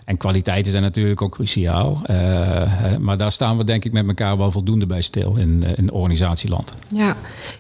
En 0.04 0.16
kwaliteiten 0.16 0.70
zijn 0.70 0.82
natuurlijk 0.82 1.22
ook 1.22 1.32
cruciaal. 1.32 2.02
Uh, 2.10 2.96
maar 2.96 3.16
daar 3.16 3.32
staan 3.32 3.56
we 3.56 3.64
denk 3.64 3.84
ik 3.84 3.92
met 3.92 4.06
elkaar 4.06 4.36
wel 4.36 4.50
voldoende 4.50 4.86
bij 4.86 5.00
stil 5.00 5.36
in, 5.36 5.64
in 5.76 5.90
organisatieland. 5.90 6.74
Ja, 6.88 7.16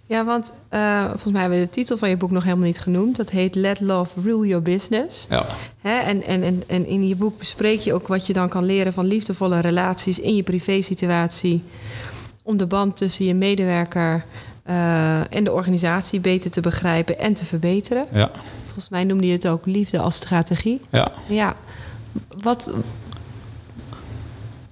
ja 0.06 0.24
want 0.24 0.52
uh, 0.70 1.04
volgens 1.04 1.32
mij 1.32 1.40
hebben 1.40 1.58
we 1.58 1.64
de 1.64 1.70
titel 1.70 1.96
van 1.96 2.08
je 2.08 2.16
boek 2.16 2.30
nog 2.30 2.44
helemaal 2.44 2.66
niet 2.66 2.80
genoemd. 2.80 3.16
Dat 3.16 3.30
heet 3.30 3.54
Let 3.54 3.80
Love 3.80 4.20
Rule 4.20 4.46
Your 4.46 4.62
Business. 4.62 5.26
Ja. 5.28 5.46
Hè? 5.80 5.98
En, 5.98 6.22
en, 6.22 6.42
en, 6.42 6.62
en 6.66 6.86
in 6.86 7.08
je 7.08 7.16
boek 7.16 7.38
bespreek 7.38 7.80
je 7.80 7.92
ook 7.92 8.08
wat 8.08 8.26
je 8.26 8.32
dan 8.32 8.48
kan 8.48 8.64
leren 8.64 8.92
van 8.92 9.06
liefdevolle 9.06 9.60
relaties 9.60 10.20
in 10.20 10.36
je 10.36 10.42
privésituatie. 10.42 11.62
Om 12.42 12.56
de 12.56 12.66
band 12.66 12.96
tussen 12.96 13.24
je 13.24 13.34
medewerker 13.34 14.24
uh, 14.70 15.34
en 15.34 15.44
de 15.44 15.52
organisatie 15.52 16.20
beter 16.20 16.50
te 16.50 16.60
begrijpen 16.60 17.18
en 17.18 17.34
te 17.34 17.44
verbeteren. 17.44 18.06
Ja. 18.12 18.30
Volgens 18.64 18.88
mij 18.88 19.04
noemde 19.04 19.26
je 19.26 19.32
het 19.32 19.48
ook 19.48 19.66
liefde 19.66 19.98
als 19.98 20.14
strategie. 20.14 20.80
Ja. 20.90 21.12
Ja. 21.26 21.56
Wat, 22.42 22.70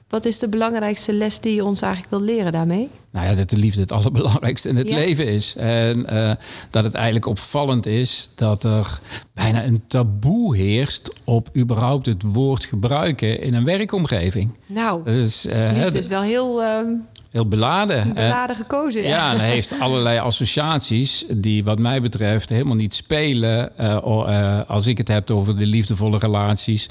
wat 0.09 0.25
is 0.25 0.39
de 0.39 0.49
belangrijkste 0.49 1.13
les 1.13 1.41
die 1.41 1.55
je 1.55 1.65
ons 1.65 1.83
eigenlijk 1.83 2.13
wil 2.13 2.23
leren 2.23 2.53
daarmee? 2.53 2.89
Nou 3.11 3.27
ja, 3.27 3.35
dat 3.35 3.51
de 3.51 3.57
liefde 3.57 3.81
het 3.81 3.93
allerbelangrijkste 3.93 4.69
in 4.69 4.77
het 4.77 4.89
ja. 4.89 4.95
leven 4.95 5.27
is. 5.27 5.57
En 5.57 6.07
uh, 6.13 6.33
dat 6.71 6.85
het 6.85 6.95
eigenlijk 6.95 7.27
opvallend 7.27 7.87
is 7.87 8.31
dat 8.35 8.65
er 8.65 9.01
bijna 9.35 9.65
een 9.65 9.83
taboe 9.87 10.57
heerst 10.57 11.11
op 11.25 11.49
überhaupt 11.57 12.07
het 12.07 12.23
woord 12.23 12.65
gebruiken 12.65 13.41
in 13.41 13.55
een 13.55 13.65
werkomgeving. 13.65 14.51
Nou, 14.67 15.05
dat 15.05 15.15
is, 15.15 15.47
uh, 15.47 15.53
het 15.57 15.95
is 15.95 16.07
wel 16.07 16.23
heel. 16.23 16.63
Uh, 16.63 16.81
heel 17.31 17.49
beladen. 17.49 18.15
Beladen 18.15 18.57
gekozen. 18.57 19.03
Ja, 19.03 19.09
ja 19.09 19.33
en 19.33 19.39
hij 19.39 19.51
heeft 19.51 19.75
allerlei 19.81 20.19
associaties 20.19 21.25
die 21.31 21.65
wat 21.65 21.79
mij 21.79 22.01
betreft 22.01 22.49
helemaal 22.49 22.77
niet 22.77 22.95
spelen 22.95 23.73
uh, 23.81 23.99
uh, 24.07 24.61
als 24.67 24.87
ik 24.87 24.99
het 24.99 25.09
heb 25.09 25.31
over 25.31 25.59
de 25.59 25.67
liefdevolle 25.67 26.19
relaties 26.19 26.89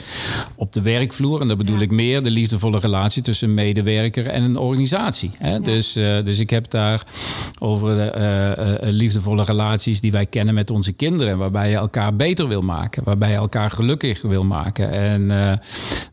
op 0.55 0.73
de 0.73 0.81
werkvloer. 0.81 1.41
En 1.41 1.47
dat 1.47 1.57
bedoel 1.57 1.75
ja. 1.75 1.81
ik 1.81 1.91
meer 1.91 2.23
de 2.23 2.29
liefdevolle 2.29 2.79
relatie 2.79 3.21
tussen 3.21 3.47
een 3.47 3.53
medewerker 3.53 4.27
en 4.27 4.43
een 4.43 4.57
organisatie. 4.57 5.31
Hè? 5.37 5.51
Ja. 5.51 5.59
Dus, 5.59 5.97
uh, 5.97 6.23
dus 6.23 6.39
ik 6.39 6.49
heb 6.49 6.69
daar 6.69 7.03
over 7.59 7.95
de, 7.95 8.77
liefdevolle 8.81 9.43
relaties 9.43 10.01
die 10.01 10.11
wij 10.11 10.25
kennen 10.25 10.53
met 10.53 10.69
onze 10.69 10.93
kinderen. 10.93 11.37
Waarbij 11.37 11.69
je 11.69 11.75
elkaar 11.75 12.15
beter 12.15 12.47
wil 12.47 12.61
maken. 12.61 13.03
Waarbij 13.03 13.29
je 13.29 13.35
elkaar 13.35 13.71
gelukkig 13.71 14.21
wil 14.21 14.43
maken. 14.43 14.91
En 14.91 15.27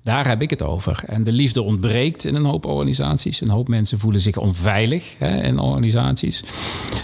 daar 0.02 0.28
heb 0.28 0.42
ik 0.42 0.50
het 0.50 0.62
over. 0.62 1.02
En 1.06 1.22
de 1.22 1.32
liefde 1.32 1.62
ontbreekt 1.62 2.24
in 2.24 2.34
een 2.34 2.44
hoop 2.44 2.66
organisaties. 2.66 3.40
Een 3.40 3.48
hoop 3.48 3.68
mensen 3.68 3.98
voelen 3.98 4.13
zich 4.20 4.36
onveilig 4.36 5.14
hè, 5.18 5.42
in 5.42 5.58
organisaties. 5.58 6.44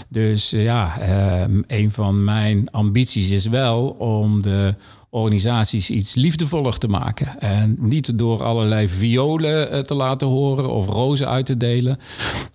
Dus 0.07 0.49
ja, 0.49 0.97
uh, 1.01 1.55
een 1.67 1.91
van 1.91 2.23
mijn 2.23 2.71
ambities 2.71 3.29
is 3.29 3.47
wel 3.47 3.87
om 3.87 4.41
de 4.41 4.75
organisaties 5.13 5.89
iets 5.89 6.15
liefdevoller 6.15 6.77
te 6.77 6.87
maken. 6.87 7.39
En 7.39 7.75
niet 7.79 8.17
door 8.17 8.43
allerlei 8.43 8.89
violen 8.89 9.71
eh, 9.71 9.79
te 9.79 9.93
laten 9.93 10.27
horen 10.27 10.69
of 10.69 10.87
rozen 10.87 11.27
uit 11.27 11.45
te 11.45 11.57
delen, 11.57 11.97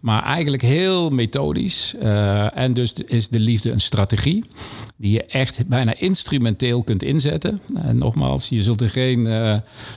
maar 0.00 0.22
eigenlijk 0.22 0.62
heel 0.62 1.10
methodisch. 1.10 1.94
Uh, 2.02 2.58
en 2.58 2.74
dus 2.74 2.92
is 2.92 3.28
de 3.28 3.40
liefde 3.40 3.70
een 3.70 3.80
strategie 3.80 4.44
die 4.98 5.12
je 5.12 5.24
echt 5.24 5.66
bijna 5.66 5.94
instrumenteel 5.98 6.82
kunt 6.82 7.02
inzetten. 7.02 7.60
En 7.74 7.98
nogmaals, 7.98 8.48
je 8.48 8.62
zult 8.62 8.80
er 8.80 8.90
geen 8.90 9.26
uh, 9.26 9.56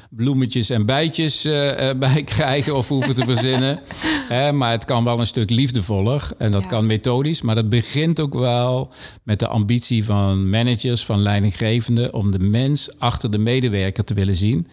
bloemetjes 0.10 0.70
en 0.70 0.86
bijtjes 0.86 1.46
uh, 1.46 1.54
bij 2.00 2.24
krijgen 2.36 2.75
of 2.75 2.88
hoeven 2.88 3.16
te 3.16 3.24
verzinnen. 3.24 3.80
maar 4.58 4.72
het 4.72 4.86
kan 4.86 5.04
wel 5.04 5.20
een 5.20 5.28
stuk 5.28 5.50
liefdevoller 5.50 6.30
en 6.38 6.51
dat 6.51 6.66
kan 6.66 6.86
methodisch. 6.86 7.42
Maar 7.42 7.56
dat 7.56 7.70
begint 7.70 8.20
ook 8.20 8.34
wel 8.34 8.92
met 9.24 9.39
de 9.39 9.48
ambitie 9.48 10.06
van 10.06 10.50
managers, 10.50 11.06
van 11.06 11.22
leidinggevenden... 11.22 12.13
om 12.13 12.32
de 12.32 12.39
mens 12.50 13.00
achter 13.00 13.32
de 13.32 13.38
medewerker 13.38 14.03
te 14.03 14.13
willen 14.13 14.36
zien. 14.36 14.68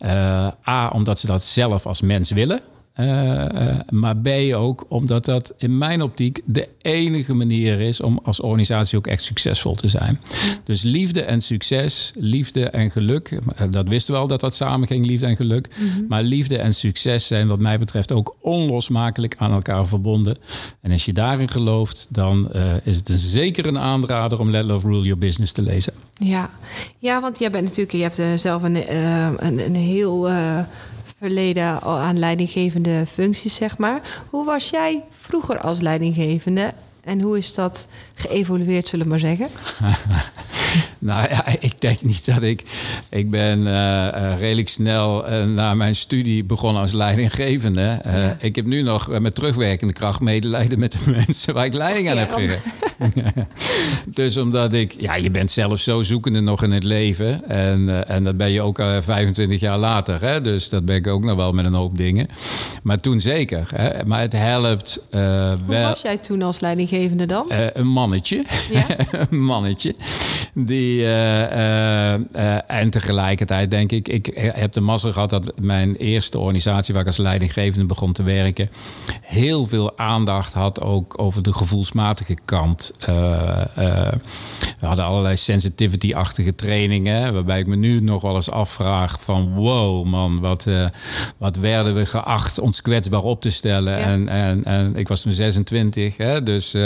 Ja. 0.00 0.56
A, 0.68 0.88
omdat 0.88 1.18
ze 1.18 1.26
dat 1.26 1.44
zelf 1.44 1.86
als 1.86 2.00
mens 2.00 2.30
willen. 2.30 2.60
Uh, 3.00 3.06
uh, 3.06 3.76
maar 3.88 4.16
B 4.16 4.28
ook 4.54 4.84
omdat 4.88 5.24
dat 5.24 5.54
in 5.58 5.78
mijn 5.78 6.02
optiek 6.02 6.40
de 6.44 6.68
enige 6.82 7.34
manier 7.34 7.80
is 7.80 8.00
om 8.00 8.20
als 8.22 8.40
organisatie 8.40 8.98
ook 8.98 9.06
echt 9.06 9.22
succesvol 9.22 9.74
te 9.74 9.88
zijn. 9.88 10.20
Dus 10.64 10.82
liefde 10.82 11.22
en 11.22 11.40
succes, 11.40 12.12
liefde 12.14 12.68
en 12.68 12.90
geluk, 12.90 13.38
eh, 13.56 13.66
dat 13.70 13.88
wisten 13.88 14.14
we 14.14 14.20
al 14.20 14.26
dat 14.26 14.40
dat 14.40 14.54
samen 14.54 14.86
ging, 14.86 15.06
liefde 15.06 15.26
en 15.26 15.36
geluk. 15.36 15.68
Mm-hmm. 15.78 16.06
Maar 16.08 16.22
liefde 16.22 16.58
en 16.58 16.74
succes 16.74 17.26
zijn 17.26 17.48
wat 17.48 17.58
mij 17.58 17.78
betreft 17.78 18.12
ook 18.12 18.36
onlosmakelijk 18.40 19.34
aan 19.38 19.52
elkaar 19.52 19.86
verbonden. 19.86 20.36
En 20.80 20.92
als 20.92 21.04
je 21.04 21.12
daarin 21.12 21.48
gelooft, 21.48 22.06
dan 22.08 22.48
uh, 22.54 22.62
is 22.82 22.96
het 22.96 23.08
een 23.08 23.18
zeker 23.18 23.66
een 23.66 23.78
aanrader 23.78 24.40
om 24.40 24.50
Let 24.50 24.64
Love 24.64 24.86
Rule 24.86 25.02
Your 25.02 25.18
Business 25.18 25.52
te 25.52 25.62
lezen. 25.62 25.92
Ja, 26.14 26.50
ja 26.98 27.20
want 27.20 27.38
jij 27.38 27.50
bent 27.50 27.64
natuurlijk, 27.64 27.92
je 27.92 28.02
hebt 28.02 28.40
zelf 28.40 28.62
een, 28.62 28.94
een, 29.46 29.64
een 29.64 29.74
heel 29.74 30.30
verleden 31.22 31.82
aan 31.82 32.18
leidinggevende 32.18 33.06
functies, 33.06 33.54
zeg 33.54 33.78
maar. 33.78 34.00
Hoe 34.30 34.44
was 34.44 34.70
jij 34.70 35.04
vroeger 35.10 35.58
als 35.60 35.80
leidinggevende? 35.80 36.72
En 37.04 37.20
hoe 37.20 37.38
is 37.38 37.54
dat 37.54 37.86
geëvolueerd, 38.14 38.86
zullen 38.86 39.04
we 39.04 39.10
maar 39.10 39.18
zeggen? 39.18 39.48
nou 40.98 41.28
ja, 41.30 41.46
ik 41.60 41.80
denk 41.80 42.02
niet 42.02 42.24
dat 42.24 42.42
ik. 42.42 42.62
Ik 43.10 43.30
ben 43.30 43.60
uh, 43.60 44.38
redelijk 44.38 44.68
snel 44.68 45.30
uh, 45.30 45.44
na 45.44 45.74
mijn 45.74 45.96
studie 45.96 46.44
begonnen 46.44 46.82
als 46.82 46.92
leidinggevende. 46.92 48.00
Ja. 48.04 48.36
Ik 48.40 48.56
heb 48.56 48.66
nu 48.66 48.82
nog 48.82 49.18
met 49.18 49.34
terugwerkende 49.34 49.92
kracht 49.92 50.20
medelijden 50.20 50.78
met 50.78 50.92
de 50.92 50.98
mensen 51.26 51.54
waar 51.54 51.64
ik 51.64 51.72
leiding 51.72 52.10
aan 52.10 52.16
heb 52.16 52.32
gegeven. 52.32 52.60
dus 54.14 54.36
omdat 54.36 54.72
ik, 54.72 54.94
ja, 54.98 55.14
je 55.14 55.30
bent 55.30 55.50
zelf 55.50 55.80
zo 55.80 56.02
zoekende 56.02 56.40
nog 56.40 56.62
in 56.62 56.70
het 56.70 56.84
leven. 56.84 57.48
En, 57.48 58.08
en 58.08 58.24
dat 58.24 58.36
ben 58.36 58.50
je 58.50 58.62
ook 58.62 58.82
25 59.00 59.60
jaar 59.60 59.78
later. 59.78 60.20
Hè? 60.20 60.40
Dus 60.40 60.68
dat 60.68 60.84
ben 60.84 60.96
ik 60.96 61.06
ook 61.06 61.24
nog 61.24 61.36
wel 61.36 61.52
met 61.52 61.64
een 61.64 61.74
hoop 61.74 61.96
dingen. 61.98 62.26
Maar 62.82 63.00
toen 63.00 63.20
zeker. 63.20 63.68
Hè? 63.74 64.04
Maar 64.04 64.20
het 64.20 64.32
helpt 64.32 65.06
Hoe 65.10 65.58
wel. 65.66 65.88
was 65.88 66.02
jij 66.02 66.16
toen 66.18 66.42
als 66.42 66.60
leidinggevende 66.60 67.26
dan? 67.26 67.52
een 67.72 67.86
mannetje. 67.88 68.44
Ja? 68.70 68.86
een 69.30 69.40
mannetje. 69.40 69.94
Die, 70.66 71.00
uh, 71.00 71.40
uh, 71.40 72.12
uh, 72.12 72.56
en 72.66 72.90
tegelijkertijd 72.90 73.70
denk 73.70 73.92
ik, 73.92 74.08
ik 74.08 74.30
heb 74.54 74.72
de 74.72 74.80
mazzel 74.80 75.12
gehad 75.12 75.30
dat 75.30 75.52
mijn 75.60 75.96
eerste 75.96 76.38
organisatie 76.38 76.92
waar 76.94 77.02
ik 77.02 77.08
als 77.08 77.16
leidinggevende 77.16 77.86
begon 77.86 78.12
te 78.12 78.22
werken, 78.22 78.70
heel 79.22 79.66
veel 79.66 79.98
aandacht 79.98 80.52
had 80.52 80.80
ook 80.80 81.14
over 81.20 81.42
de 81.42 81.52
gevoelsmatige 81.52 82.36
kant. 82.44 82.92
we 84.80 84.86
hadden 84.86 85.04
allerlei 85.04 85.36
sensitivity-achtige 85.36 86.54
trainingen, 86.54 87.32
waarbij 87.32 87.58
ik 87.58 87.66
me 87.66 87.76
nu 87.76 88.00
nog 88.00 88.22
wel 88.22 88.34
eens 88.34 88.50
afvraag 88.50 89.22
van 89.22 89.54
wow 89.54 90.06
man, 90.06 90.40
wat, 90.40 90.66
wat 91.38 91.56
werden 91.56 91.94
we 91.94 92.06
geacht 92.06 92.58
ons 92.58 92.82
kwetsbaar 92.82 93.22
op 93.22 93.40
te 93.40 93.50
stellen. 93.50 93.98
Ja. 93.98 94.04
En, 94.04 94.28
en, 94.28 94.64
en 94.64 94.96
ik 94.96 95.08
was 95.08 95.20
toen 95.20 95.32
26, 95.32 96.16
hè, 96.16 96.42
dus 96.42 96.76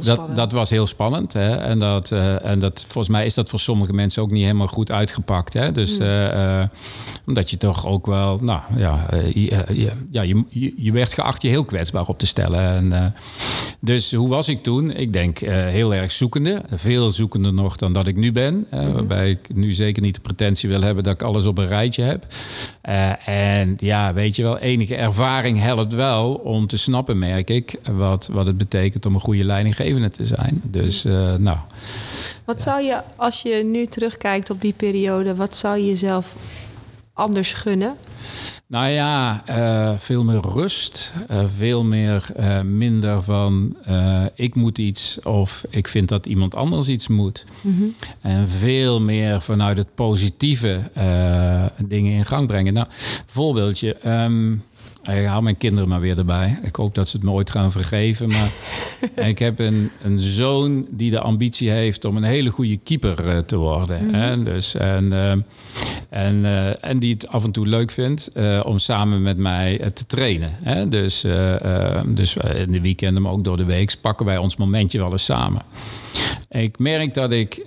dat, 0.00 0.36
dat 0.36 0.52
was 0.52 0.70
heel 0.70 0.86
spannend. 0.86 1.32
Hè, 1.32 1.56
en, 1.56 1.78
dat, 1.78 2.10
en 2.42 2.58
dat 2.58 2.84
volgens 3.00 3.18
mij 3.18 3.26
is 3.26 3.34
dat 3.34 3.48
voor 3.48 3.60
sommige 3.60 3.92
mensen 3.92 4.22
ook 4.22 4.30
niet 4.30 4.42
helemaal 4.42 4.66
goed 4.66 4.90
uitgepakt. 4.90 5.52
Hè? 5.52 5.72
Dus 5.72 5.98
mm. 5.98 6.04
uh, 6.04 6.62
omdat 7.26 7.50
je 7.50 7.56
toch 7.56 7.86
ook 7.86 8.06
wel, 8.06 8.38
nou 8.42 8.60
ja, 8.76 9.08
uh, 9.14 9.32
je, 9.32 9.90
ja 10.10 10.22
je, 10.22 10.44
je, 10.76 10.92
werd 10.92 11.14
geacht 11.14 11.42
je 11.42 11.48
heel 11.48 11.64
kwetsbaar 11.64 12.06
op 12.06 12.18
te 12.18 12.26
stellen. 12.26 12.92
En, 12.92 13.14
dus 13.80 14.14
hoe 14.14 14.28
was 14.28 14.48
ik 14.48 14.62
toen? 14.62 14.96
Ik 14.96 15.12
denk 15.12 15.38
heel 15.48 15.94
erg 15.94 16.12
zoekende. 16.12 16.62
Veel 16.72 17.10
zoekender 17.10 17.54
nog 17.54 17.76
dan 17.76 17.92
dat 17.92 18.06
ik 18.06 18.16
nu 18.16 18.32
ben. 18.32 18.66
Mm-hmm. 18.70 18.92
Waarbij 18.92 19.30
ik 19.30 19.54
nu 19.54 19.72
zeker 19.72 20.02
niet 20.02 20.14
de 20.14 20.20
pretentie 20.20 20.68
wil 20.68 20.82
hebben 20.82 21.04
dat 21.04 21.12
ik 21.12 21.22
alles 21.22 21.46
op 21.46 21.58
een 21.58 21.68
rijtje 21.68 22.02
heb. 22.02 22.26
en 23.24 23.76
ja, 23.78 24.12
weet 24.12 24.36
je 24.36 24.42
wel, 24.42 24.58
enige 24.58 24.96
ervaring 24.96 25.60
helpt 25.60 25.94
wel 25.94 26.34
om 26.34 26.66
te 26.66 26.76
snappen, 26.76 27.18
merk 27.18 27.50
ik, 27.50 27.78
wat, 27.92 28.28
wat 28.32 28.46
het 28.46 28.56
betekent 28.56 29.06
om 29.06 29.14
een 29.14 29.20
goede 29.20 29.44
leidinggevende 29.44 30.10
te 30.10 30.26
zijn. 30.26 30.60
Dus 30.64 31.02
nou. 31.38 31.58
Wat 32.50 32.62
zou 32.62 32.82
je, 32.82 33.00
als 33.16 33.42
je 33.42 33.64
nu 33.64 33.86
terugkijkt 33.86 34.50
op 34.50 34.60
die 34.60 34.72
periode, 34.72 35.34
wat 35.34 35.56
zou 35.56 35.78
je 35.78 35.86
jezelf 35.86 36.34
anders 37.12 37.52
gunnen? 37.52 37.96
Nou 38.66 38.88
ja, 38.88 39.42
uh, 39.48 39.90
veel 39.98 40.24
meer 40.24 40.40
rust. 40.40 41.12
Uh, 41.30 41.44
veel 41.56 41.84
meer 41.84 42.26
uh, 42.40 42.60
minder 42.60 43.22
van 43.22 43.76
ik 44.34 44.54
moet 44.54 44.78
iets 44.78 45.22
of 45.22 45.64
ik 45.68 45.88
vind 45.88 46.08
dat 46.08 46.26
iemand 46.26 46.54
anders 46.54 46.88
iets 46.88 47.08
moet. 47.08 47.44
Mm 47.60 47.76
-hmm. 47.76 47.94
En 48.20 48.48
veel 48.48 49.00
meer 49.00 49.40
vanuit 49.40 49.78
het 49.78 49.94
positieve 49.94 50.80
dingen 51.78 52.12
in 52.12 52.24
gang 52.24 52.46
brengen. 52.46 52.72
Nou, 52.72 52.86
voorbeeldje. 53.26 53.96
Um, 54.06 54.62
ik 55.02 55.26
haal 55.26 55.42
mijn 55.42 55.56
kinderen 55.56 55.88
maar 55.88 56.00
weer 56.00 56.18
erbij. 56.18 56.58
Ik 56.62 56.76
hoop 56.76 56.94
dat 56.94 57.08
ze 57.08 57.16
het 57.16 57.26
nooit 57.26 57.50
gaan 57.50 57.72
vergeven. 57.72 58.28
Maar 58.28 58.50
ik 59.28 59.38
heb 59.38 59.58
een, 59.58 59.90
een 60.02 60.18
zoon 60.18 60.86
die 60.90 61.10
de 61.10 61.20
ambitie 61.20 61.70
heeft 61.70 62.04
om 62.04 62.16
een 62.16 62.22
hele 62.22 62.50
goede 62.50 62.76
keeper 62.76 63.26
uh, 63.26 63.38
te 63.38 63.56
worden. 63.56 64.04
Mm 64.04 64.14
-hmm. 64.14 64.44
dus, 64.44 64.74
en, 64.74 65.04
uh, 65.04 65.30
en, 66.08 66.36
uh, 66.42 66.84
en 66.84 66.98
die 66.98 67.12
het 67.12 67.28
af 67.28 67.44
en 67.44 67.50
toe 67.50 67.66
leuk 67.66 67.90
vindt 67.90 68.30
om 68.64 68.78
samen 68.78 69.22
met 69.22 69.36
mij 69.36 69.90
te 69.94 70.06
trainen. 70.06 70.50
Hè? 70.62 70.88
Dus, 70.88 71.24
dus 72.06 72.36
in 72.36 72.72
de 72.72 72.80
weekenden, 72.80 73.22
maar 73.22 73.32
ook 73.32 73.44
door 73.44 73.56
de 73.56 73.64
week, 73.64 73.94
pakken 74.00 74.26
wij 74.26 74.38
ons 74.38 74.56
momentje 74.56 74.98
wel 74.98 75.10
eens 75.10 75.24
samen. 75.24 75.62
Ik 76.48 76.78
merk 76.78 77.14
dat 77.14 77.32
ik, 77.32 77.64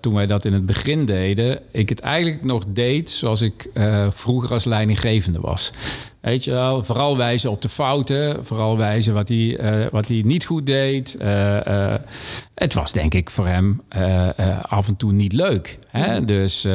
toen 0.00 0.14
wij 0.14 0.26
dat 0.26 0.44
in 0.44 0.52
het 0.52 0.66
begin 0.66 1.04
deden, 1.04 1.58
ik 1.72 1.88
het 1.88 2.00
eigenlijk 2.00 2.44
nog 2.44 2.64
deed 2.68 3.10
zoals 3.10 3.40
ik 3.40 3.70
vroeger 4.08 4.52
als 4.52 4.64
leidinggevende 4.64 5.40
was. 5.40 5.72
Weet 6.20 6.44
je 6.44 6.50
wel, 6.50 6.84
vooral 6.84 7.16
wijzen 7.16 7.50
op 7.50 7.62
de 7.62 7.68
fouten, 7.68 8.46
vooral 8.46 8.76
wijzen 8.76 9.14
wat 9.14 9.28
hij, 9.28 9.36
uh, 9.36 9.86
wat 9.90 10.08
hij 10.08 10.22
niet 10.24 10.44
goed 10.44 10.66
deed. 10.66 11.16
Uh, 11.22 11.56
uh, 11.66 11.94
het 12.54 12.74
was 12.74 12.92
denk 12.92 13.14
ik 13.14 13.30
voor 13.30 13.46
hem 13.46 13.82
af 14.62 14.88
en 14.88 14.96
toe 14.96 15.12
niet 15.12 15.32
leuk. 15.32 15.78
Hè? 15.90 16.24
Dus 16.24 16.66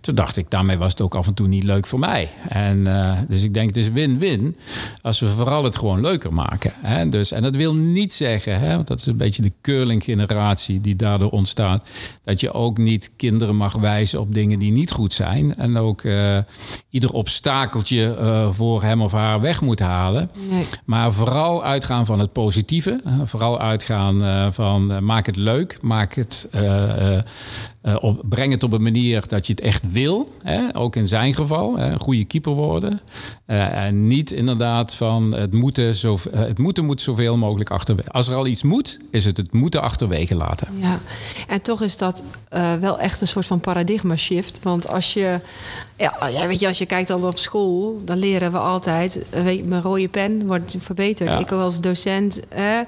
toen 0.00 0.14
dacht 0.14 0.36
ik, 0.36 0.50
daarmee 0.50 0.78
was 0.78 0.90
het 0.90 1.00
ook 1.00 1.14
af 1.14 1.26
en 1.26 1.34
toe 1.34 1.48
niet 1.48 1.62
leuk 1.62 1.86
voor 1.86 1.98
mij. 1.98 2.30
En 2.48 2.86
dus 3.28 3.42
ik 3.42 3.54
denk, 3.54 3.68
het 3.68 3.76
is 3.76 3.90
win-win 3.90 4.56
als 5.02 5.20
we 5.20 5.26
vooral 5.26 5.64
het 5.64 5.76
gewoon 5.76 6.00
leuker 6.00 6.32
maken. 6.32 6.72
Hè? 6.76 7.08
Dus, 7.08 7.32
en 7.32 7.42
dat 7.42 7.56
wil 7.56 7.74
niet 7.74 8.12
zeggen, 8.12 8.60
hè, 8.60 8.74
want 8.74 8.86
dat 8.86 8.98
is 8.98 9.06
een 9.06 9.16
beetje 9.16 9.42
de 9.42 9.52
curling-generatie 9.60 10.80
die 10.80 10.96
daardoor 10.96 11.30
ontstaat, 11.30 11.90
dat 12.24 12.40
je 12.40 12.52
ook 12.52 12.78
niet 12.78 13.10
kinderen 13.16 13.56
mag 13.56 13.72
wijzen 13.72 14.20
op 14.20 14.34
dingen 14.34 14.58
die 14.58 14.72
niet 14.72 14.90
goed 14.90 15.12
zijn. 15.12 15.56
En 15.56 15.76
ook 15.76 16.02
ieder 16.90 17.12
obstakeltje 17.12 18.16
voor 18.52 18.82
hem 18.82 19.02
of 19.02 19.12
haar 19.12 19.40
weg 19.40 19.60
moet 19.60 19.80
halen. 19.80 20.30
Nee. 20.50 20.64
Maar 20.84 21.12
vooral 21.12 21.64
uitgaan 21.64 22.06
van 22.06 22.18
het 22.18 22.32
positieve. 22.32 23.00
Vooral 23.24 23.60
uitgaan 23.60 24.52
van 24.52 25.04
maak 25.04 25.26
het 25.26 25.36
leuk, 25.36 25.78
maak 25.80 26.14
het, 26.14 26.48
uh, 27.82 27.96
op, 28.00 28.22
breng 28.28 28.52
het 28.52 28.62
op 28.62 28.72
een 28.72 28.82
manier 28.82 29.24
dat 29.26 29.46
je 29.46 29.52
het 29.52 29.62
echt 29.62 29.82
wil. 29.90 30.32
Hè? 30.42 30.76
Ook 30.76 30.96
in 30.96 31.08
zijn 31.08 31.34
geval, 31.34 31.76
hè? 31.76 31.90
een 31.90 32.00
goede 32.00 32.24
keeper 32.24 32.52
worden. 32.52 33.00
en 33.46 34.06
niet 34.06 34.30
inderdaad 34.30 34.94
van 34.94 35.34
het 35.34 35.52
moeten, 35.52 35.94
zo, 35.94 36.18
het 36.30 36.58
moeten 36.58 36.84
moet 36.84 37.00
zoveel 37.00 37.36
mogelijk 37.36 37.70
achterwege. 37.70 38.10
Als 38.10 38.28
er 38.28 38.34
al 38.34 38.46
iets 38.46 38.62
moet, 38.62 38.98
is 39.10 39.24
het 39.24 39.36
het 39.36 39.52
moeten 39.52 39.82
achterwege 39.82 40.34
laten. 40.34 40.68
Ja, 40.80 41.00
en 41.48 41.62
toch 41.62 41.82
is 41.82 41.98
dat 41.98 42.22
wel 42.80 42.98
echt 42.98 43.20
een 43.20 43.26
soort 43.26 43.46
van 43.46 43.60
paradigma 43.60 44.16
shift. 44.16 44.60
Want 44.62 44.88
als 44.88 45.12
je, 45.12 45.40
ja, 45.96 46.46
weet 46.46 46.60
je, 46.60 46.66
als 46.66 46.78
je 46.78 46.86
kijkt 46.86 47.10
al 47.10 47.22
op 47.22 47.38
school, 47.38 48.02
dan 48.04 48.18
leren 48.18 48.52
we 48.52 48.58
altijd, 48.58 49.24
weet, 49.30 49.66
mijn 49.66 49.82
rode 49.82 50.08
pen 50.08 50.46
wordt 50.46 50.76
verbeterd. 50.78 51.30
Ja. 51.32 51.38
Ik 51.38 51.50
als 51.52 51.80
docent, 51.80 52.40
eh, 52.48 52.78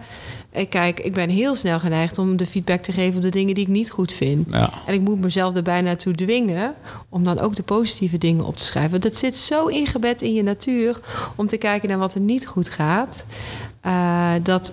kijk, 0.68 1.00
ik 1.00 1.12
ben 1.12 1.28
heel 1.28 1.54
snel 1.54 1.80
geneigd 1.80 2.18
om 2.18 2.36
de 2.36 2.46
feedback 2.46 2.82
te 2.82 2.92
geven 2.92 3.16
op 3.16 3.22
de 3.22 3.30
dingen 3.30 3.54
die 3.54 3.64
ik 3.64 3.70
niet 3.70 3.90
goed 3.90 4.12
vind. 4.12 4.46
Ja. 4.50 4.70
En 4.86 4.94
ik 4.94 5.00
moet 5.00 5.20
mezelf 5.20 5.56
er 5.56 5.62
bijna 5.62 5.96
toe 5.96 6.14
dwingen 6.14 6.74
om 7.08 7.24
dan 7.24 7.40
ook 7.40 7.56
de 7.56 7.62
positieve 7.62 8.18
dingen 8.18 8.44
op 8.44 8.56
te 8.56 8.64
schrijven. 8.64 9.00
Dat 9.00 9.16
zit 9.16 9.36
zo 9.36 9.66
ingebed 9.66 10.22
in 10.22 10.34
je 10.34 10.42
natuur 10.42 11.00
om 11.36 11.46
te 11.46 11.56
kijken 11.56 11.88
naar 11.88 11.98
wat 11.98 12.14
er 12.14 12.20
niet 12.20 12.46
goed 12.46 12.68
gaat. 12.68 13.26
Uh, 13.86 14.32
dat 14.42 14.72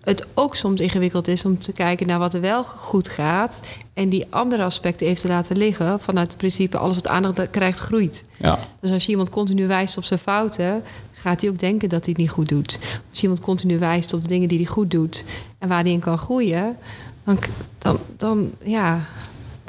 het 0.00 0.26
ook 0.34 0.56
soms 0.56 0.80
ingewikkeld 0.80 1.28
is 1.28 1.44
om 1.44 1.58
te 1.58 1.72
kijken 1.72 2.06
naar 2.06 2.18
wat 2.18 2.34
er 2.34 2.40
wel 2.40 2.64
goed 2.64 3.08
gaat. 3.08 3.60
En 3.94 4.08
die 4.08 4.26
andere 4.30 4.62
aspecten 4.62 5.06
even 5.06 5.20
te 5.20 5.28
laten 5.28 5.56
liggen. 5.56 6.00
Vanuit 6.00 6.28
het 6.28 6.36
principe: 6.36 6.78
alles 6.78 6.94
wat 6.94 7.08
aandacht 7.08 7.50
krijgt, 7.50 7.78
groeit. 7.78 8.24
Ja. 8.36 8.58
Dus 8.80 8.92
als 8.92 9.04
je 9.04 9.10
iemand 9.10 9.30
continu 9.30 9.66
wijst 9.66 9.96
op 9.96 10.04
zijn 10.04 10.20
fouten, 10.20 10.82
gaat 11.20 11.40
hij 11.40 11.50
ook 11.50 11.58
denken 11.58 11.88
dat 11.88 12.04
hij 12.04 12.12
het 12.12 12.22
niet 12.22 12.30
goed 12.30 12.48
doet. 12.48 12.78
Als 12.82 13.18
je 13.18 13.22
iemand 13.22 13.40
continu 13.40 13.78
wijst 13.78 14.12
op 14.12 14.22
de 14.22 14.28
dingen 14.28 14.48
die 14.48 14.58
hij 14.58 14.66
goed 14.66 14.90
doet 14.90 15.24
en 15.58 15.68
waar 15.68 15.82
hij 15.82 15.92
in 15.92 16.00
kan 16.00 16.18
groeien, 16.18 16.76
dan, 17.24 17.38
dan, 17.78 17.98
dan 18.16 18.50
ja, 18.64 19.00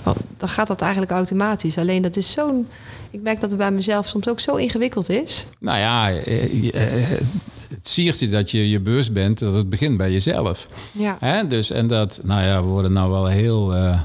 dan, 0.03 0.15
dan 0.37 0.49
gaat 0.49 0.67
dat 0.67 0.81
eigenlijk 0.81 1.11
automatisch. 1.11 1.77
Alleen 1.77 2.01
dat 2.01 2.15
is 2.15 2.31
zo'n. 2.31 2.67
Ik 3.11 3.21
merk 3.21 3.39
dat 3.39 3.49
het 3.49 3.59
bij 3.59 3.71
mezelf 3.71 4.07
soms 4.07 4.27
ook 4.27 4.39
zo 4.39 4.55
ingewikkeld 4.55 5.09
is. 5.09 5.45
Nou 5.59 5.79
ja, 5.79 6.11
eh, 6.11 6.73
eh, 6.73 7.19
het 7.69 7.87
siertje 7.87 8.29
dat 8.29 8.51
je 8.51 8.69
je 8.69 8.79
beurs 8.79 9.11
bent, 9.11 9.39
dat 9.39 9.53
het 9.53 9.69
begint 9.69 9.97
bij 9.97 10.11
jezelf. 10.11 10.67
Ja. 10.91 11.17
Hè? 11.19 11.47
Dus, 11.47 11.71
en 11.71 11.87
dat, 11.87 12.19
nou 12.23 12.43
ja, 12.43 12.61
we 12.61 12.67
worden 12.67 12.93
nou 12.93 13.11
wel 13.11 13.27
heel... 13.27 13.75
eh, 13.75 14.01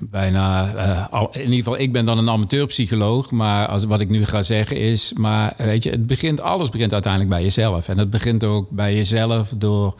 bijna, 0.00 0.74
eh, 1.10 1.22
in 1.32 1.40
ieder 1.40 1.54
geval, 1.54 1.78
ik 1.78 1.92
ben 1.92 2.04
dan 2.04 2.18
een 2.18 2.30
amateurpsycholoog, 2.30 3.30
maar 3.30 3.66
als, 3.66 3.84
wat 3.84 4.00
ik 4.00 4.08
nu 4.08 4.24
ga 4.24 4.42
zeggen 4.42 4.76
is, 4.76 5.12
maar 5.12 5.54
weet 5.56 5.82
je, 5.82 5.90
het 5.90 6.06
begint, 6.06 6.40
alles 6.40 6.68
begint 6.68 6.92
uiteindelijk 6.92 7.32
bij 7.32 7.42
jezelf. 7.42 7.88
En 7.88 7.98
het 7.98 8.10
begint 8.10 8.44
ook 8.44 8.70
bij 8.70 8.94
jezelf 8.94 9.52
door 9.56 9.94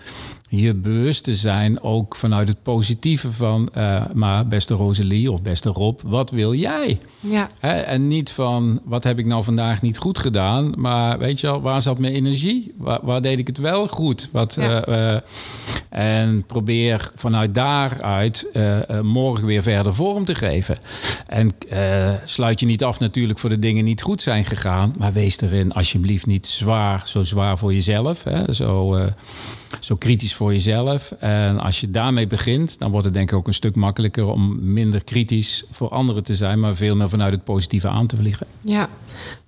je 0.50 0.74
bewust 0.74 1.24
te 1.24 1.34
zijn, 1.34 1.82
ook 1.82 2.16
vanuit 2.16 2.48
het 2.48 2.62
positieve 2.62 3.32
van, 3.32 3.68
eh, 3.74 4.02
maar 4.14 4.46
beste 4.48 4.74
Rosalie 4.74 5.32
of 5.32 5.42
beste 5.42 5.68
Rob, 5.68 6.00
wat 6.04 6.30
wil 6.30 6.54
jij? 6.54 7.00
Ja. 7.20 7.48
Hè, 7.58 7.72
en 7.72 8.08
niet 8.08 8.30
van 8.30 8.80
wat 8.84 9.04
heb 9.04 9.18
ik 9.18 9.26
nou 9.26 9.44
vandaag 9.44 9.82
niet 9.82 9.98
goed 9.98 10.18
gedaan, 10.18 10.72
maar 10.76 11.18
weet 11.18 11.40
je 11.40 11.46
wel, 11.46 11.61
waar 11.61 11.82
zat 11.82 11.98
mijn 11.98 12.12
energie? 12.14 12.74
Waar, 12.76 12.98
waar 13.02 13.22
deed 13.22 13.38
ik 13.38 13.46
het 13.46 13.58
wel 13.58 13.87
goed? 13.88 14.28
Wat, 14.32 14.54
Ja. 14.54 14.84
eh, 14.84 15.14
eh, 15.14 15.20
en 15.88 16.44
probeer 16.46 17.11
vanuit 17.14 17.54
daaruit 17.54 18.46
morgen 19.02 19.46
weer 19.46 19.62
verder 19.62 19.94
vorm 19.94 20.24
te 20.24 20.34
geven. 20.34 20.78
En 21.26 21.50
sluit 22.24 22.61
je 22.61 22.66
niet 22.66 22.84
af 22.84 22.98
natuurlijk 23.00 23.38
voor 23.38 23.50
de 23.50 23.58
dingen 23.58 23.84
niet 23.84 24.02
goed 24.02 24.22
zijn 24.22 24.44
gegaan, 24.44 24.94
maar 24.98 25.12
wees 25.12 25.40
erin 25.40 25.72
alsjeblieft 25.72 26.26
niet 26.26 26.46
zwaar, 26.46 27.02
zo 27.06 27.22
zwaar 27.22 27.58
voor 27.58 27.72
jezelf. 27.72 28.24
Hè? 28.24 28.52
Zo, 28.52 28.98
zo 29.88 29.96
kritisch 29.96 30.35
voor 30.35 30.53
jezelf. 30.53 31.12
En 31.18 31.59
als 31.59 31.81
je 31.81 31.90
daarmee 31.90 32.27
begint, 32.27 32.79
dan 32.79 32.90
wordt 32.90 33.05
het 33.05 33.14
denk 33.14 33.31
ik 33.31 33.37
ook 33.37 33.46
een 33.46 33.55
stuk 33.55 33.74
makkelijker 33.74 34.27
om 34.27 34.72
minder 34.72 35.05
kritisch 35.05 35.64
voor 35.70 35.88
anderen 35.88 36.24
te 36.24 36.35
zijn, 36.35 36.61
maar 36.61 36.77
veel 36.77 36.96
meer 36.96 37.09
vanuit 37.09 37.33
het 37.33 37.44
positieve 37.44 37.88
aan 37.88 38.07
te 38.07 38.16
vliegen. 38.16 38.46
Ja, 38.61 38.88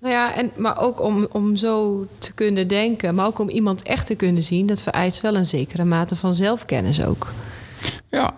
nou 0.00 0.14
ja, 0.14 0.34
en, 0.34 0.50
maar 0.56 0.78
ook 0.78 1.02
om, 1.02 1.26
om 1.32 1.56
zo 1.56 2.06
te 2.18 2.32
kunnen 2.32 2.68
denken, 2.68 3.14
maar 3.14 3.26
ook 3.26 3.38
om 3.38 3.48
iemand 3.48 3.82
echt 3.82 4.06
te 4.06 4.14
kunnen 4.14 4.42
zien, 4.42 4.66
dat 4.66 4.82
vereist 4.82 5.20
wel 5.20 5.36
een 5.36 5.46
zekere 5.46 5.84
mate 5.84 6.16
van 6.16 6.34
zelfkennis 6.34 7.04
ook. 7.04 7.32
Ja, 8.10 8.34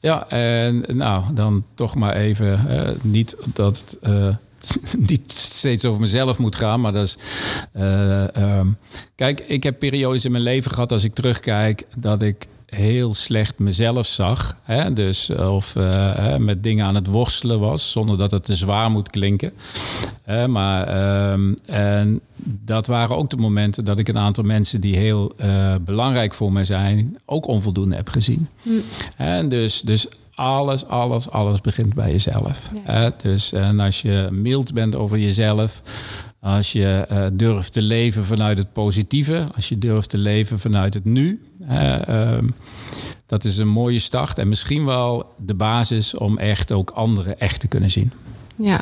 ja 0.00 0.28
en 0.28 0.84
nou, 0.86 1.22
dan 1.34 1.64
toch 1.74 1.94
maar 1.94 2.16
even, 2.16 2.68
eh, 2.68 2.88
niet 3.02 3.36
dat 3.54 3.96
eh, 4.02 4.28
niet 5.08 5.32
steeds 5.32 5.84
over 5.84 6.00
mezelf 6.00 6.38
moet 6.38 6.56
gaan, 6.56 6.80
maar 6.80 6.92
dat 6.92 7.04
is... 7.04 7.16
eh, 7.72 8.36
ehm, 8.36 8.66
kijk, 9.14 9.40
ik 9.40 9.62
heb 9.62 9.78
periodes 9.78 10.24
in 10.24 10.32
mijn 10.32 10.42
leven 10.42 10.70
gehad, 10.70 10.92
als 10.92 11.04
ik 11.04 11.14
terugkijk, 11.14 11.86
dat 11.96 12.22
ik 12.22 12.46
heel 12.66 13.14
slecht 13.14 13.58
mezelf 13.58 14.06
zag. 14.06 14.56
Hè? 14.62 14.92
Dus 14.92 15.30
of 15.30 15.76
eh, 15.76 16.36
met 16.36 16.62
dingen 16.62 16.86
aan 16.86 16.94
het 16.94 17.06
worstelen 17.06 17.60
was, 17.60 17.90
zonder 17.90 18.18
dat 18.18 18.30
het 18.30 18.44
te 18.44 18.56
zwaar 18.56 18.90
moet 18.90 19.10
klinken. 19.10 19.52
Maar 20.48 20.86
ehm, 20.86 21.54
en 21.66 22.20
dat 22.44 22.86
waren 22.86 23.16
ook 23.16 23.30
de 23.30 23.36
momenten 23.36 23.84
dat 23.84 23.98
ik 23.98 24.08
een 24.08 24.18
aantal 24.18 24.44
mensen 24.44 24.80
die 24.80 24.96
heel 24.96 25.32
eh, 25.36 25.74
belangrijk 25.80 26.34
voor 26.34 26.52
mij 26.52 26.64
zijn, 26.64 27.16
ook 27.24 27.46
onvoldoende 27.46 27.96
heb 27.96 28.08
gezien. 28.08 28.48
Hè, 29.16 29.48
dus, 29.48 29.80
dus 29.80 30.08
alles, 30.42 30.86
alles, 30.86 31.30
alles 31.30 31.60
begint 31.60 31.94
bij 31.94 32.10
jezelf. 32.10 32.70
Ja. 32.86 33.12
Dus 33.22 33.52
en 33.52 33.80
als 33.80 34.02
je 34.02 34.28
mild 34.30 34.72
bent 34.72 34.96
over 34.96 35.18
jezelf, 35.18 35.82
als 36.40 36.72
je 36.72 37.04
eh, 37.08 37.26
durft 37.32 37.72
te 37.72 37.82
leven 37.82 38.24
vanuit 38.24 38.58
het 38.58 38.72
positieve, 38.72 39.46
als 39.54 39.68
je 39.68 39.78
durft 39.78 40.08
te 40.08 40.18
leven 40.18 40.58
vanuit 40.58 40.94
het 40.94 41.04
nu, 41.04 41.42
ehm, 41.68 42.48
dat 43.26 43.44
is 43.44 43.58
een 43.58 43.68
mooie 43.68 43.98
start 43.98 44.38
en 44.38 44.48
misschien 44.48 44.84
wel 44.84 45.34
de 45.38 45.54
basis 45.54 46.16
om 46.16 46.38
echt 46.38 46.72
ook 46.72 46.90
anderen 46.90 47.38
echt 47.38 47.60
te 47.60 47.68
kunnen 47.68 47.90
zien. 47.90 48.10
Ja, 48.56 48.80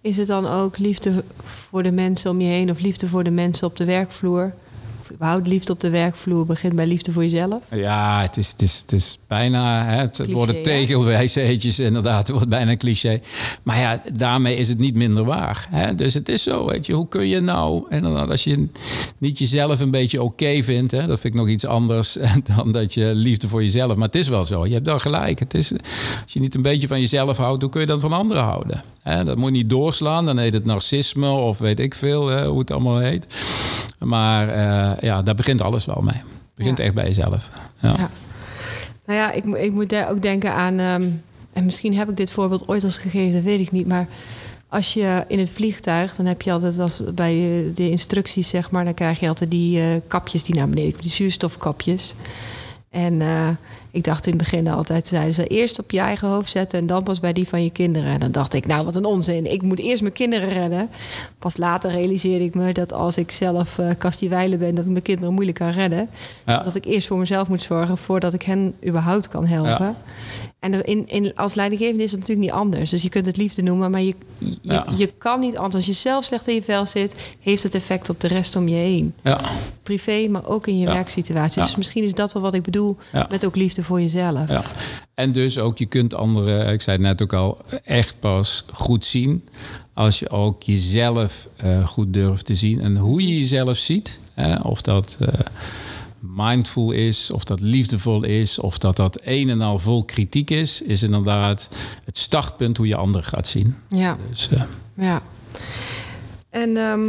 is 0.00 0.16
het 0.16 0.26
dan 0.26 0.46
ook 0.46 0.78
liefde 0.78 1.24
voor 1.44 1.82
de 1.82 1.92
mensen 1.92 2.30
om 2.30 2.40
je 2.40 2.48
heen 2.48 2.70
of 2.70 2.80
liefde 2.80 3.08
voor 3.08 3.24
de 3.24 3.30
mensen 3.30 3.66
op 3.66 3.76
de 3.76 3.84
werkvloer? 3.84 4.54
Überhaupt 5.12 5.46
liefde 5.46 5.72
op 5.72 5.80
de 5.80 5.90
werkvloer 5.90 6.46
begint 6.46 6.74
bij 6.74 6.86
liefde 6.86 7.12
voor 7.12 7.22
jezelf? 7.22 7.62
Ja, 7.70 8.20
het 8.20 8.36
is, 8.36 8.50
het 8.50 8.62
is, 8.62 8.78
het 8.78 8.92
is 8.92 9.18
bijna. 9.26 9.84
Hè, 9.84 9.96
het, 10.00 10.16
Cliché, 10.16 10.32
worden 10.32 10.62
tegelwijsheidjes, 10.62 11.78
inderdaad. 11.78 12.18
Het 12.18 12.30
wordt 12.30 12.48
bijna 12.48 12.70
een 12.70 12.78
cliché. 12.78 13.20
Maar 13.62 13.78
ja, 13.78 14.02
daarmee 14.12 14.56
is 14.56 14.68
het 14.68 14.78
niet 14.78 14.94
minder 14.94 15.24
waar. 15.24 15.66
Hè? 15.70 15.94
Dus 15.94 16.14
het 16.14 16.28
is 16.28 16.42
zo, 16.42 16.66
weet 16.66 16.86
je. 16.86 16.92
Hoe 16.92 17.08
kun 17.08 17.26
je 17.26 17.40
nou, 17.40 17.84
inderdaad, 17.90 18.30
als 18.30 18.44
je 18.44 18.68
niet 19.18 19.38
jezelf 19.38 19.80
een 19.80 19.90
beetje 19.90 20.22
oké 20.22 20.62
vindt, 20.62 20.92
hè, 20.92 21.06
dat 21.06 21.20
vind 21.20 21.34
ik 21.34 21.40
nog 21.40 21.48
iets 21.48 21.66
anders 21.66 22.16
dan 22.56 22.72
dat 22.72 22.94
je 22.94 23.14
liefde 23.14 23.48
voor 23.48 23.62
jezelf. 23.62 23.96
Maar 23.96 24.06
het 24.06 24.16
is 24.16 24.28
wel 24.28 24.44
zo. 24.44 24.66
Je 24.66 24.72
hebt 24.72 24.86
wel 24.86 24.98
gelijk. 24.98 25.38
Het 25.38 25.54
is, 25.54 25.72
als 26.22 26.32
je 26.32 26.40
niet 26.40 26.54
een 26.54 26.62
beetje 26.62 26.88
van 26.88 27.00
jezelf 27.00 27.36
houdt, 27.36 27.62
hoe 27.62 27.70
kun 27.70 27.80
je 27.80 27.86
dan 27.86 28.00
van 28.00 28.12
anderen 28.12 28.42
houden? 28.42 28.82
Hè? 29.02 29.24
Dat 29.24 29.36
moet 29.36 29.50
niet 29.50 29.70
doorslaan. 29.70 30.26
Dan 30.26 30.38
heet 30.38 30.52
het 30.52 30.64
narcisme 30.64 31.28
of 31.28 31.58
weet 31.58 31.78
ik 31.78 31.94
veel 31.94 32.26
hè, 32.26 32.46
hoe 32.46 32.58
het 32.58 32.70
allemaal 32.70 32.98
heet. 32.98 33.26
Maar 34.04 34.48
eh, 34.48 35.00
ja, 35.00 35.22
daar 35.22 35.34
begint 35.34 35.60
alles 35.62 35.84
wel 35.84 36.00
mee. 36.02 36.14
Het 36.14 36.54
begint 36.54 36.78
Ja. 36.78 36.84
echt 36.84 36.94
bij 36.94 37.04
jezelf. 37.04 37.50
Ja. 37.80 37.94
Ja. 37.98 38.10
Nou 39.06 39.18
ja, 39.18 39.32
ik, 39.32 39.44
ik 39.44 39.72
moet 39.72 39.88
daar 39.88 40.10
ook 40.10 40.22
denken 40.22 40.54
aan... 40.54 40.78
ehm, 40.78 41.08
en 41.52 41.64
misschien 41.64 41.94
heb 41.96 42.08
ik 42.10 42.16
dit 42.16 42.30
voorbeeld 42.30 42.68
ooit 42.68 42.84
als 42.84 42.98
gegeven, 42.98 43.32
dat 43.32 43.42
weet 43.42 43.60
ik 43.60 43.70
niet. 43.72 43.86
Maar 43.86 44.06
als 44.68 44.94
je 44.94 45.24
in 45.28 45.38
het 45.38 45.50
vliegtuig, 45.50 46.16
dan 46.16 46.26
heb 46.26 46.42
je 46.42 46.52
altijd 46.52 46.78
als 46.78 47.02
bij 47.14 47.32
eh, 47.32 47.74
de 47.74 47.90
instructies, 47.90 48.48
zeg 48.48 48.70
maar... 48.70 48.84
dan 48.84 48.94
krijg 48.94 49.20
je 49.20 49.28
altijd 49.28 49.50
die 49.50 49.80
eh, 49.80 49.86
kapjes 50.08 50.44
die 50.44 50.54
naar 50.54 50.68
beneden 50.68 51.00
die 51.00 51.10
zuurstofkapjes. 51.10 52.14
En 52.90 53.22
ik 53.92 54.04
dacht 54.04 54.26
in 54.26 54.32
het 54.32 54.42
begin 54.42 54.68
altijd, 54.68 55.06
zeiden 55.06 55.34
ze 55.34 55.46
eerst 55.46 55.78
op 55.78 55.90
je 55.90 56.00
eigen 56.00 56.28
hoofd 56.28 56.50
zetten 56.50 56.78
en 56.78 56.86
dan 56.86 57.02
pas 57.02 57.20
bij 57.20 57.32
die 57.32 57.48
van 57.48 57.64
je 57.64 57.70
kinderen. 57.70 58.12
En 58.12 58.20
dan 58.20 58.32
dacht 58.32 58.54
ik, 58.54 58.66
nou 58.66 58.84
wat 58.84 58.94
een 58.94 59.04
onzin. 59.04 59.52
Ik 59.52 59.62
moet 59.62 59.78
eerst 59.78 60.02
mijn 60.02 60.14
kinderen 60.14 60.48
redden. 60.48 60.88
Pas 61.38 61.56
later 61.56 61.90
realiseerde 61.90 62.44
ik 62.44 62.54
me 62.54 62.72
dat 62.72 62.92
als 62.92 63.16
ik 63.16 63.30
zelf 63.30 63.78
eh 63.78 63.90
kastiewijlen 63.98 64.58
ben, 64.58 64.74
dat 64.74 64.84
ik 64.84 64.90
mijn 64.90 65.02
kinderen 65.02 65.32
moeilijk 65.32 65.58
kan 65.58 65.70
redden. 65.70 66.08
Ja. 66.46 66.58
Dat 66.58 66.74
ik 66.74 66.84
eerst 66.84 67.06
voor 67.06 67.18
mezelf 67.18 67.48
moet 67.48 67.62
zorgen 67.62 67.98
voordat 67.98 68.34
ik 68.34 68.42
hen 68.42 68.74
überhaupt 68.86 69.28
kan 69.28 69.46
helpen. 69.46 69.86
Ja. 69.86 69.96
En 70.62 70.84
in, 70.84 71.08
in, 71.08 71.34
als 71.34 71.54
leidinggevende 71.54 72.02
is 72.02 72.10
dat 72.10 72.20
natuurlijk 72.20 72.46
niet 72.46 72.56
anders. 72.58 72.90
Dus 72.90 73.02
je 73.02 73.08
kunt 73.08 73.26
het 73.26 73.36
liefde 73.36 73.62
noemen, 73.62 73.90
maar 73.90 74.02
je, 74.02 74.14
je, 74.38 74.54
Ja. 74.62 74.86
je 74.96 75.06
kan 75.18 75.40
niet 75.40 75.56
anders. 75.56 75.74
Als 75.74 75.86
je 75.86 75.92
zelf 75.92 76.24
slecht 76.24 76.48
in 76.48 76.54
je 76.54 76.62
vel 76.62 76.86
zit, 76.86 77.14
heeft 77.40 77.62
het 77.62 77.74
effect 77.74 78.08
op 78.10 78.20
de 78.20 78.28
rest 78.28 78.56
om 78.56 78.68
je 78.68 78.74
heen. 78.74 79.14
Ja. 79.22 79.40
Privé, 79.82 80.28
maar 80.28 80.46
ook 80.46 80.66
in 80.66 80.78
je 80.78 80.86
Ja. 80.86 80.92
werksituatie. 80.92 81.62
Dus 81.62 81.76
misschien 81.76 82.04
is 82.04 82.14
dat 82.14 82.32
wel 82.32 82.42
wat 82.42 82.54
ik 82.54 82.62
bedoel 82.62 82.96
met 83.30 83.44
ook 83.44 83.56
liefde 83.56 83.82
voor 83.82 84.00
jezelf. 84.00 84.48
Ja. 84.48 84.62
En 85.14 85.32
dus 85.32 85.58
ook, 85.58 85.78
je 85.78 85.86
kunt 85.86 86.14
anderen, 86.14 86.72
ik 86.72 86.80
zei 86.80 86.96
het 86.96 87.06
net 87.06 87.22
ook 87.22 87.32
al, 87.32 87.58
echt 87.84 88.16
pas 88.20 88.64
goed 88.72 89.04
zien 89.04 89.48
als 89.94 90.18
je 90.18 90.30
ook 90.30 90.62
jezelf 90.62 91.48
eh, 91.56 91.86
goed 91.86 92.12
durft 92.12 92.46
te 92.46 92.54
zien. 92.54 92.80
En 92.80 92.96
hoe 92.96 93.28
je 93.28 93.38
jezelf 93.38 93.76
ziet, 93.76 94.18
hè, 94.34 94.54
of 94.56 94.80
dat 94.82 95.16
eh, 95.20 95.28
mindful 96.22 96.90
is, 96.90 97.30
of 97.30 97.44
dat 97.44 97.60
liefdevol 97.60 98.24
is, 98.24 98.58
of 98.58 98.78
dat 98.78 98.96
dat 98.96 99.18
een 99.22 99.50
en 99.50 99.60
al 99.60 99.78
vol 99.78 100.04
kritiek 100.04 100.50
is, 100.50 100.82
is 100.82 101.02
inderdaad 101.02 101.68
het 102.04 102.18
startpunt 102.18 102.76
hoe 102.76 102.86
je 102.86 102.96
anderen 102.96 103.26
gaat 103.26 103.46
zien. 103.46 103.76
Ja, 103.88 104.16
Dus, 104.30 104.48
eh, 104.48 104.62
ja. 104.96 105.22
En 106.50 106.76
ehm, 106.76 107.00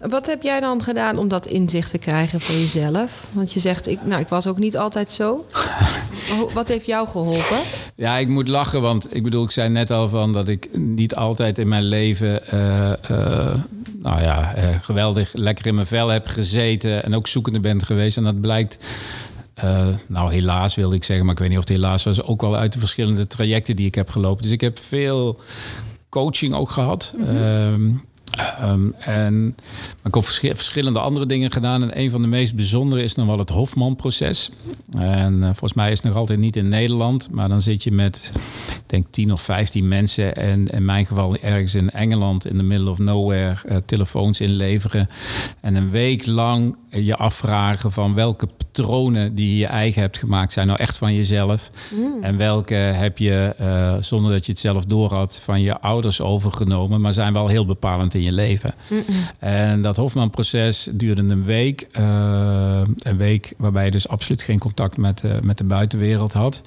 wat 0.00 0.26
heb 0.26 0.42
jij 0.42 0.60
dan 0.60 0.82
gedaan 0.82 1.18
om 1.18 1.28
dat 1.28 1.46
inzicht 1.46 1.90
te 1.90 1.98
krijgen 1.98 2.40
voor 2.40 2.54
jezelf? 2.54 3.26
Want 3.32 3.52
je 3.52 3.60
zegt, 3.60 3.88
ik, 3.88 3.98
nou, 4.04 4.20
ik 4.20 4.28
was 4.28 4.46
ook 4.46 4.58
niet 4.58 4.76
altijd 4.76 5.12
zo. 5.12 5.46
Wat 6.54 6.68
heeft 6.68 6.86
jou 6.86 7.08
geholpen? 7.08 7.58
Ja, 7.94 8.16
ik 8.16 8.28
moet 8.28 8.48
lachen, 8.48 8.80
want 8.82 9.14
ik 9.14 9.22
bedoel, 9.22 9.44
ik 9.44 9.50
zei 9.50 9.68
net 9.68 9.90
al 9.90 10.08
van 10.08 10.32
dat 10.32 10.48
ik 10.48 10.68
niet 10.78 11.14
altijd 11.14 11.58
in 11.58 11.68
mijn 11.68 11.84
leven, 11.84 12.48
eh, 12.48 12.92
eh, 13.10 13.54
nou 14.06 14.22
ja, 14.22 14.54
eh, 14.54 14.68
geweldig 14.82 15.32
lekker 15.32 15.66
in 15.66 15.74
mijn 15.74 15.86
vel 15.86 16.08
heb 16.08 16.26
gezeten 16.26 17.04
en 17.04 17.14
ook 17.14 17.26
zoekende 17.26 17.60
ben 17.60 17.84
geweest. 17.84 18.16
En 18.16 18.24
dat 18.24 18.40
blijkt, 18.40 18.86
eh, 19.54 19.86
nou 20.06 20.32
helaas 20.32 20.74
wilde 20.74 20.94
ik 20.94 21.04
zeggen, 21.04 21.24
maar 21.24 21.34
ik 21.34 21.40
weet 21.40 21.48
niet 21.48 21.58
of 21.58 21.64
het 21.68 21.76
helaas 21.76 22.04
was, 22.04 22.22
ook 22.22 22.40
wel 22.40 22.56
uit 22.56 22.72
de 22.72 22.78
verschillende 22.78 23.26
trajecten 23.26 23.76
die 23.76 23.86
ik 23.86 23.94
heb 23.94 24.10
gelopen. 24.10 24.42
Dus 24.42 24.52
ik 24.52 24.60
heb 24.60 24.78
veel 24.78 25.40
coaching 26.08 26.54
ook 26.54 26.70
gehad. 26.70 27.14
Ehm, 27.18 27.34
Um, 27.36 28.04
en 28.98 29.54
ik 30.04 30.14
heb 30.40 30.56
verschillende 30.56 30.98
andere 30.98 31.26
dingen 31.26 31.52
gedaan. 31.52 31.82
En 31.82 32.00
een 32.00 32.10
van 32.10 32.22
de 32.22 32.28
meest 32.28 32.54
bijzondere 32.54 33.02
is 33.02 33.14
nog 33.14 33.26
wel 33.26 33.38
het 33.38 33.48
Hofman-proces. 33.48 34.50
En 34.98 35.34
uh, 35.34 35.44
volgens 35.44 35.72
mij 35.72 35.90
is 35.90 35.98
het 35.98 36.06
nog 36.06 36.16
altijd 36.16 36.38
niet 36.38 36.56
in 36.56 36.68
Nederland. 36.68 37.30
Maar 37.30 37.48
dan 37.48 37.60
zit 37.60 37.82
je 37.82 37.92
met, 37.92 38.30
ik 38.66 38.82
denk, 38.86 39.06
10 39.10 39.32
of 39.32 39.42
15 39.42 39.88
mensen. 39.88 40.36
En 40.36 40.66
in 40.66 40.84
mijn 40.84 41.06
geval 41.06 41.36
ergens 41.36 41.74
in 41.74 41.90
Engeland, 41.90 42.46
in 42.46 42.56
the 42.56 42.62
middle 42.62 42.90
of 42.90 42.98
nowhere, 42.98 43.56
uh, 43.68 43.76
telefoons 43.86 44.40
inleveren. 44.40 45.08
En 45.60 45.74
een 45.74 45.90
week 45.90 46.26
lang 46.26 46.76
je 46.90 47.16
afvragen 47.16 47.92
van 47.92 48.14
welke 48.14 48.46
patronen 48.46 49.34
die 49.34 49.56
je 49.56 49.66
eigen 49.66 50.00
hebt 50.00 50.18
gemaakt, 50.18 50.52
zijn 50.52 50.66
nou 50.66 50.78
echt 50.78 50.96
van 50.96 51.14
jezelf. 51.14 51.70
Mm. 51.90 52.22
En 52.22 52.36
welke 52.36 52.74
heb 52.74 53.18
je, 53.18 53.54
uh, 53.60 53.94
zonder 54.00 54.32
dat 54.32 54.46
je 54.46 54.52
het 54.52 54.60
zelf 54.60 54.84
doorhad, 54.84 55.40
van 55.42 55.60
je 55.60 55.80
ouders 55.80 56.20
overgenomen. 56.20 57.00
Maar 57.00 57.12
zijn 57.12 57.32
wel 57.32 57.48
heel 57.48 57.66
bepalend 57.66 58.14
in 58.14 58.22
je 58.22 58.25
leven. 58.32 58.74
Mm 58.88 59.02
-mm. 59.06 59.14
En 59.38 59.82
dat 59.82 59.96
Hofman-proces 59.96 60.88
duurde 60.92 61.22
een 61.22 61.44
week. 61.44 61.86
Uh, 61.98 62.80
een 62.98 63.16
week 63.16 63.52
waarbij 63.56 63.84
je 63.84 63.90
dus 63.90 64.08
absoluut 64.08 64.42
geen 64.42 64.58
contact 64.58 64.96
met, 64.96 65.22
uh, 65.24 65.32
met 65.42 65.58
de 65.58 65.64
buitenwereld 65.64 66.32
had. 66.32 66.60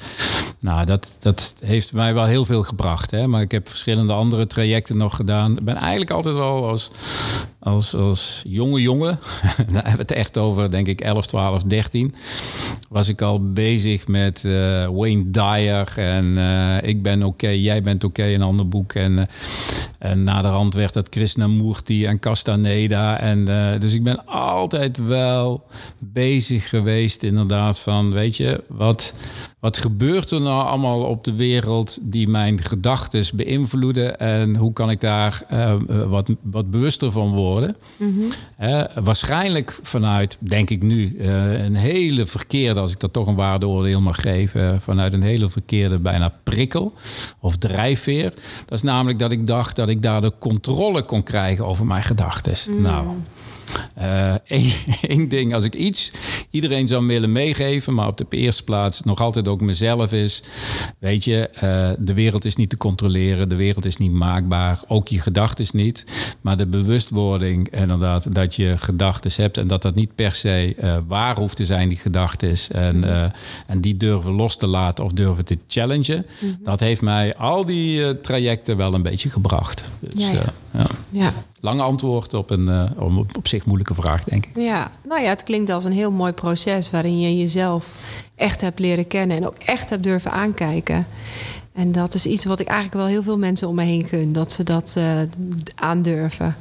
Nou, 0.59 0.85
dat, 0.85 1.15
dat 1.19 1.55
heeft 1.65 1.93
mij 1.93 2.13
wel 2.13 2.25
heel 2.25 2.45
veel 2.45 2.63
gebracht. 2.63 3.11
Hè? 3.11 3.27
Maar 3.27 3.41
ik 3.41 3.51
heb 3.51 3.69
verschillende 3.69 4.13
andere 4.13 4.47
trajecten 4.47 4.97
nog 4.97 5.15
gedaan. 5.15 5.57
Ik 5.57 5.63
ben 5.63 5.75
eigenlijk 5.75 6.11
altijd 6.11 6.35
wel 6.35 6.67
als, 6.67 6.91
als, 7.59 7.95
als 7.95 8.41
jonge 8.47 8.81
jongen, 8.81 9.19
daar 9.71 9.73
hebben 9.73 9.91
we 9.91 9.97
het 9.97 10.11
echt 10.11 10.37
over, 10.37 10.71
denk 10.71 10.87
ik, 10.87 11.01
11, 11.01 11.27
12, 11.27 11.63
13, 11.63 12.15
was 12.89 13.07
ik 13.07 13.21
al 13.21 13.51
bezig 13.51 14.07
met 14.07 14.43
uh, 14.45 14.53
Wayne 14.85 15.29
Dyer 15.29 15.93
en 15.95 16.37
Ik 16.83 17.01
ben 17.01 17.23
oké, 17.23 17.27
okay, 17.45 17.59
jij 17.59 17.81
bent 17.81 18.03
oké, 18.03 18.21
okay, 18.21 18.33
een 18.33 18.41
ander 18.41 18.67
boek. 18.67 18.93
En, 18.93 19.27
en 19.99 20.23
naderhand 20.23 20.73
werd 20.73 20.93
dat 20.93 21.09
Krishnamurti 21.09 22.05
en 22.05 22.19
Castaneda. 22.19 23.19
En, 23.19 23.45
dus 23.79 23.93
ik 23.93 24.03
ben 24.03 24.25
altijd 24.25 24.97
wel 24.97 25.63
bezig 25.99 26.69
geweest, 26.69 27.23
inderdaad, 27.23 27.79
van 27.79 28.11
weet 28.11 28.37
je, 28.37 28.63
wat, 28.67 29.13
wat 29.59 29.77
gebeurt 29.77 30.31
er 30.31 30.41
nou 30.41 30.65
allemaal 30.65 31.01
op 31.01 31.23
de 31.23 31.35
wereld 31.35 31.97
die 32.01 32.27
mijn 32.27 32.61
gedachten 32.61 33.25
beïnvloeden 33.33 34.19
en 34.19 34.55
hoe 34.55 34.73
kan 34.73 34.89
ik 34.89 35.01
daar 35.01 35.43
uh, 35.51 35.73
wat, 36.07 36.29
wat 36.41 36.71
bewuster 36.71 37.11
van 37.11 37.31
worden? 37.31 37.75
Uh, 38.61 38.83
waarschijnlijk 38.95 39.79
vanuit, 39.81 40.37
denk 40.39 40.69
ik 40.69 40.81
nu, 40.81 41.19
een 41.19 41.75
hele 41.75 42.25
verkeerde, 42.25 42.79
als 42.79 42.91
ik 42.91 42.99
dat 42.99 43.13
toch 43.13 43.27
een 43.27 43.35
waardeoordeel 43.35 44.01
mag 44.01 44.21
geven, 44.21 44.81
vanuit 44.81 45.13
een 45.13 45.21
hele 45.21 45.49
verkeerde 45.49 45.99
bijna 45.99 46.33
prikkel 46.43 46.93
of 47.39 47.57
drijfveer. 47.57 48.33
Dat 48.65 48.77
is 48.77 48.81
namelijk 48.81 49.19
dat 49.19 49.31
ik 49.31 49.47
dacht 49.47 49.75
dat 49.75 49.88
ik 49.89 50.01
daar 50.01 50.21
de 50.21 50.33
controle 50.39 51.01
kon 51.03 51.23
krijgen 51.23 51.65
over 51.65 51.85
mijn 51.85 52.03
gedachten. 52.03 52.53
Mm. 52.73 52.81
Nou. 52.81 53.07
Eén 54.47 55.21
uh, 55.21 55.29
ding, 55.29 55.53
als 55.53 55.63
ik 55.63 55.75
iets 55.75 56.11
iedereen 56.49 56.87
zou 56.87 57.07
willen 57.07 57.31
meegeven, 57.31 57.93
maar 57.93 58.07
op 58.07 58.17
de 58.17 58.25
eerste 58.29 58.63
plaats 58.63 59.01
nog 59.01 59.21
altijd 59.21 59.47
ook 59.47 59.61
mezelf 59.61 60.11
is. 60.11 60.43
Weet 60.99 61.23
je, 61.23 61.49
uh, 61.55 61.89
de 62.05 62.13
wereld 62.13 62.45
is 62.45 62.55
niet 62.55 62.69
te 62.69 62.77
controleren, 62.77 63.49
de 63.49 63.55
wereld 63.55 63.85
is 63.85 63.97
niet 63.97 64.11
maakbaar, 64.11 64.79
ook 64.87 65.07
je 65.07 65.19
gedachten 65.19 65.57
niet. 65.71 66.05
Maar 66.41 66.57
de 66.57 66.65
bewustwording, 66.65 67.69
inderdaad, 67.69 68.35
dat 68.35 68.55
je 68.55 68.77
gedachten 68.77 69.31
hebt 69.35 69.57
en 69.57 69.67
dat 69.67 69.81
dat 69.81 69.95
niet 69.95 70.15
per 70.15 70.35
se 70.35 70.75
uh, 70.83 70.97
waar 71.07 71.37
hoeft 71.37 71.55
te 71.55 71.65
zijn, 71.65 71.89
die 71.89 71.97
gedachten. 71.97 72.55
En, 72.71 72.95
mm-hmm. 72.95 73.31
en 73.67 73.81
die 73.81 73.97
durven 73.97 74.31
los 74.31 74.57
te 74.57 74.67
laten 74.67 75.03
of 75.03 75.11
durven 75.11 75.45
te 75.45 75.57
challengen. 75.67 76.25
Mm-hmm. 76.39 76.63
Dat 76.63 76.79
heeft 76.79 77.01
mij 77.01 77.35
al 77.35 77.65
die 77.65 78.21
trajecten 78.21 78.77
wel 78.77 78.93
een 78.93 79.01
beetje 79.01 79.29
gebracht. 79.29 79.83
Dus, 79.99 80.27
ja, 80.27 80.33
ja. 80.33 80.53
ja. 80.71 80.87
ja. 81.09 81.33
Lang 81.59 81.81
antwoord 81.81 82.33
op 82.33 82.49
een 82.49 82.67
uh, 82.67 83.17
op, 83.37 83.47
zich 83.47 83.65
moeilijke 83.65 83.93
vraag, 83.93 84.23
denk 84.23 84.45
ik. 84.45 84.51
Ja, 84.55 84.91
nou 85.03 85.21
ja, 85.21 85.29
het 85.29 85.43
klinkt 85.43 85.69
als 85.69 85.83
een 85.83 85.91
heel 85.91 86.11
mooi 86.11 86.31
proces 86.31 86.91
waarin 86.91 87.19
je 87.19 87.37
jezelf 87.37 87.95
echt 88.35 88.61
hebt 88.61 88.79
leren 88.79 89.07
kennen 89.07 89.37
en 89.37 89.47
ook 89.47 89.57
echt 89.57 89.89
hebt 89.89 90.03
durven 90.03 90.31
aankijken. 90.31 91.07
En 91.73 91.91
dat 91.91 92.13
is 92.13 92.25
iets 92.25 92.45
wat 92.45 92.59
ik 92.59 92.67
eigenlijk 92.67 92.97
wel 92.97 93.05
heel 93.05 93.23
veel 93.23 93.37
mensen 93.37 93.67
om 93.67 93.75
me 93.75 93.83
heen 93.83 94.05
gun, 94.05 94.33
dat 94.33 94.51
ze 94.51 94.63
dat 94.63 94.95
uh, 94.97 95.05
aandurven. 95.75 96.55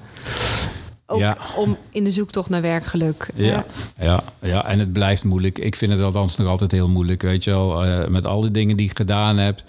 Ook 1.11 1.19
ja. 1.19 1.37
om 1.57 1.77
in 1.91 2.05
de 2.05 2.11
zoektocht 2.11 2.49
naar 2.49 2.63
werkgeluk. 2.63 3.29
Ja, 3.35 3.65
ja, 4.01 4.23
ja, 4.41 4.67
en 4.67 4.79
het 4.79 4.93
blijft 4.93 5.25
moeilijk. 5.25 5.59
Ik 5.59 5.77
vind 5.77 5.93
het 5.93 6.03
althans 6.03 6.37
nog 6.37 6.49
altijd 6.49 6.71
heel 6.71 6.89
moeilijk, 6.89 7.23
weet 7.23 7.45
je 7.45 7.51
wel. 7.51 7.87
Uh, 7.87 8.07
met 8.07 8.27
al 8.27 8.41
die 8.41 8.51
dingen 8.51 8.77
die 8.77 8.91
ik 8.91 8.97
gedaan 8.97 9.39
heb. 9.39 9.63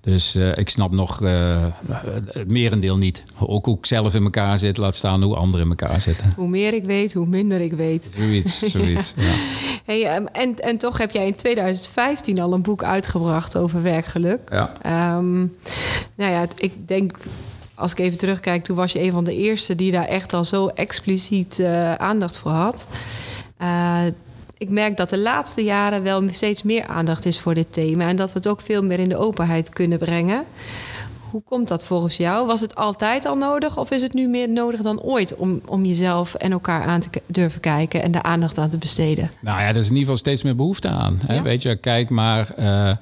Dus 0.00 0.36
uh, 0.36 0.56
ik 0.56 0.68
snap 0.68 0.92
nog 0.92 1.22
uh, 1.22 1.64
het 2.32 2.48
merendeel 2.48 2.96
niet. 2.96 3.24
Ook 3.38 3.64
hoe 3.64 3.78
ik 3.78 3.86
zelf 3.86 4.14
in 4.14 4.22
elkaar 4.22 4.58
zit, 4.58 4.76
laat 4.76 4.94
staan 4.94 5.22
hoe 5.22 5.34
anderen 5.34 5.70
in 5.70 5.76
elkaar 5.78 6.00
zitten. 6.00 6.32
Hoe 6.36 6.48
meer 6.48 6.74
ik 6.74 6.84
weet, 6.84 7.12
hoe 7.12 7.26
minder 7.26 7.60
ik 7.60 7.72
weet. 7.72 8.12
Zoiets, 8.16 8.58
zoiets. 8.72 9.14
ja. 9.16 9.32
Hey, 9.84 10.16
um, 10.16 10.26
en, 10.26 10.58
en 10.58 10.78
toch 10.78 10.98
heb 10.98 11.10
jij 11.10 11.26
in 11.26 11.36
2015 11.36 12.40
al 12.40 12.52
een 12.52 12.62
boek 12.62 12.84
uitgebracht 12.84 13.56
over 13.56 13.82
werkgeluk. 13.82 14.40
Ja. 14.50 15.16
Um, 15.16 15.56
nou 16.14 16.32
ja, 16.32 16.46
ik 16.56 16.88
denk 16.88 17.16
als 17.82 17.92
ik 17.92 17.98
even 17.98 18.18
terugkijk, 18.18 18.64
toen 18.64 18.76
was 18.76 18.92
je 18.92 19.02
een 19.02 19.12
van 19.12 19.24
de 19.24 19.36
eerste 19.36 19.74
die 19.74 19.92
daar 19.92 20.04
echt 20.04 20.32
al 20.32 20.44
zo 20.44 20.66
expliciet 20.66 21.58
uh, 21.58 21.94
aandacht 21.94 22.36
voor 22.36 22.50
had. 22.50 22.86
Uh, 23.62 24.00
ik 24.58 24.68
merk 24.68 24.96
dat 24.96 25.08
de 25.08 25.18
laatste 25.18 25.64
jaren 25.64 26.02
wel 26.02 26.22
steeds 26.30 26.62
meer 26.62 26.86
aandacht 26.86 27.24
is 27.24 27.38
voor 27.38 27.54
dit 27.54 27.72
thema 27.72 28.08
en 28.08 28.16
dat 28.16 28.32
we 28.32 28.38
het 28.38 28.48
ook 28.48 28.60
veel 28.60 28.82
meer 28.82 28.98
in 28.98 29.08
de 29.08 29.16
openheid 29.16 29.68
kunnen 29.68 29.98
brengen. 29.98 30.44
Hoe 31.32 31.42
komt 31.44 31.68
dat 31.68 31.84
volgens 31.84 32.16
jou? 32.16 32.46
Was 32.46 32.60
het 32.60 32.74
altijd 32.74 33.26
al 33.26 33.36
nodig 33.36 33.78
of 33.78 33.90
is 33.90 34.02
het 34.02 34.12
nu 34.12 34.28
meer 34.28 34.48
nodig 34.48 34.80
dan 34.80 35.00
ooit 35.00 35.36
om, 35.36 35.60
om 35.66 35.84
jezelf 35.84 36.34
en 36.34 36.52
elkaar 36.52 36.84
aan 36.84 37.00
te 37.00 37.08
durven 37.26 37.60
kijken 37.60 38.02
en 38.02 38.10
de 38.10 38.22
aandacht 38.22 38.58
aan 38.58 38.70
te 38.70 38.76
besteden? 38.76 39.30
Nou 39.40 39.60
ja, 39.60 39.66
er 39.66 39.76
is 39.76 39.82
in 39.84 39.96
ieder 39.96 39.98
geval 39.98 40.16
steeds 40.16 40.42
meer 40.42 40.56
behoefte 40.56 40.88
aan. 40.88 41.20
Hè? 41.26 41.34
Ja? 41.34 41.42
Weet 41.42 41.62
je, 41.62 41.76
kijk 41.76 42.10
maar, 42.10 42.48
uh, 42.58 42.88
er, 42.88 42.98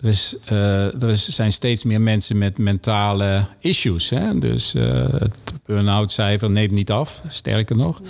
is, 0.00 0.36
uh, 0.52 1.02
er 1.02 1.08
is, 1.08 1.28
zijn 1.28 1.52
steeds 1.52 1.82
meer 1.82 2.00
mensen 2.00 2.38
met 2.38 2.58
mentale 2.58 3.46
issues. 3.58 4.10
Hè? 4.10 4.38
Dus 4.38 4.74
uh, 4.74 5.06
het 5.08 5.36
burn-out 5.64 6.12
cijfer 6.12 6.50
neemt 6.50 6.72
niet 6.72 6.90
af, 6.90 7.22
sterker 7.28 7.76
nog. 7.76 8.00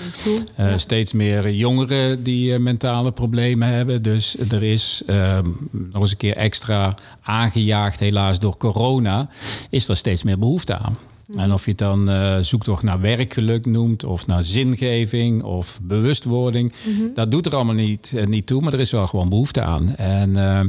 Ja. 0.56 0.78
Steeds 0.78 1.12
meer 1.12 1.50
jongeren 1.50 2.22
die 2.22 2.58
mentale 2.58 3.12
problemen 3.12 3.68
hebben. 3.68 4.02
Dus 4.02 4.38
er 4.50 4.62
is 4.62 5.02
nog 5.70 6.00
eens 6.00 6.10
een 6.10 6.16
keer 6.16 6.36
extra 6.36 6.94
aangejaagd, 7.24 8.00
helaas 8.00 8.38
door 8.38 8.56
corona 8.56 9.28
is 9.70 9.88
er 9.88 9.96
steeds 9.96 10.22
meer 10.22 10.38
behoefte 10.38 10.78
aan. 10.78 10.96
Mm. 11.26 11.38
En 11.38 11.52
of 11.52 11.64
je 11.64 11.70
het 11.70 11.78
dan 11.78 12.10
uh, 12.10 12.38
zoektocht 12.40 12.82
naar 12.82 13.00
werkgeluk 13.00 13.66
noemt, 13.66 14.04
of 14.04 14.26
naar 14.26 14.42
zingeving 14.42 15.42
of 15.42 15.78
bewustwording, 15.82 16.72
mm-hmm. 16.86 17.14
dat 17.14 17.30
doet 17.30 17.46
er 17.46 17.54
allemaal 17.54 17.74
niet, 17.74 18.10
uh, 18.14 18.26
niet 18.26 18.46
toe, 18.46 18.62
maar 18.62 18.72
er 18.72 18.80
is 18.80 18.90
wel 18.90 19.06
gewoon 19.06 19.28
behoefte 19.28 19.62
aan. 19.62 19.96
En 19.96 20.30
uh, 20.30 20.60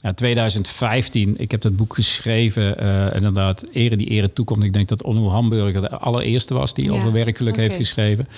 ja, 0.00 0.12
2015, 0.14 1.34
ik 1.38 1.50
heb 1.50 1.60
dat 1.60 1.76
boek 1.76 1.94
geschreven, 1.94 2.76
inderdaad, 3.14 3.64
Ere 3.72 3.96
die 3.96 4.08
ere 4.08 4.32
toekomt. 4.32 4.64
Ik 4.64 4.72
denk 4.72 4.88
dat 4.88 5.02
Onno 5.02 5.28
Hamburger 5.28 5.80
de 5.80 5.98
allereerste 5.98 6.54
was 6.54 6.74
die 6.74 6.84
ja. 6.84 6.92
over 6.92 7.12
werkgeluk 7.12 7.52
okay. 7.52 7.64
heeft 7.64 7.76
geschreven. 7.76 8.28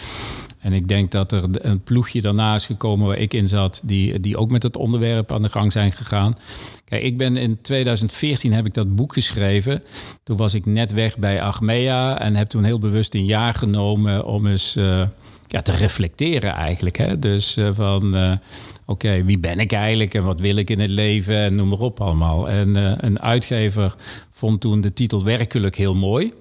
En 0.65 0.73
ik 0.73 0.89
denk 0.89 1.11
dat 1.11 1.33
er 1.33 1.45
een 1.53 1.83
ploegje 1.83 2.21
daarna 2.21 2.55
is 2.55 2.67
gekomen 2.67 3.07
waar 3.07 3.19
ik 3.19 3.35
in 3.35 3.47
zat, 3.47 3.81
die, 3.85 4.21
die 4.21 4.37
ook 4.37 4.51
met 4.51 4.63
het 4.63 4.77
onderwerp 4.77 5.33
aan 5.33 5.43
de 5.43 5.49
gang 5.49 5.73
zijn 5.73 5.93
gegaan. 5.93 6.37
Kijk, 6.85 7.03
ik 7.03 7.17
ben 7.17 7.37
in 7.37 7.61
2014 7.63 8.53
heb 8.53 8.67
ik 8.67 8.75
dat 8.75 8.95
boek 8.95 9.13
geschreven. 9.13 9.83
Toen 10.23 10.37
was 10.37 10.55
ik 10.55 10.67
net 10.67 10.93
weg 10.93 11.19
bij 11.19 11.43
Achmea 11.43 12.21
en 12.21 12.37
heb 12.37 12.49
toen 12.49 12.65
heel 12.65 12.79
bewust 12.79 13.15
een 13.15 13.25
jaar 13.25 13.55
genomen 13.55 14.25
om 14.25 14.47
eens 14.47 14.77
uh, 14.77 15.03
ja, 15.47 15.63
te 15.63 15.73
reflecteren 15.73 16.53
eigenlijk. 16.53 16.99
Hè? 16.99 17.19
Dus 17.19 17.57
uh, 17.57 17.69
van, 17.73 18.17
uh, 18.17 18.31
oké, 18.31 18.41
okay, 18.87 19.25
wie 19.25 19.39
ben 19.39 19.59
ik 19.59 19.73
eigenlijk 19.73 20.15
en 20.15 20.25
wat 20.25 20.41
wil 20.41 20.57
ik 20.57 20.71
in 20.71 20.81
het 20.81 20.91
leven 20.91 21.37
en 21.37 21.55
noem 21.55 21.69
maar 21.69 21.79
op 21.79 22.01
allemaal. 22.01 22.49
En 22.49 22.75
een 23.07 23.21
uitgever 23.21 23.95
vond 24.31 24.61
toen 24.61 24.81
de 24.81 24.93
titel 24.93 25.25
werkelijk 25.25 25.77
heel 25.77 25.95
mooi. 25.95 26.33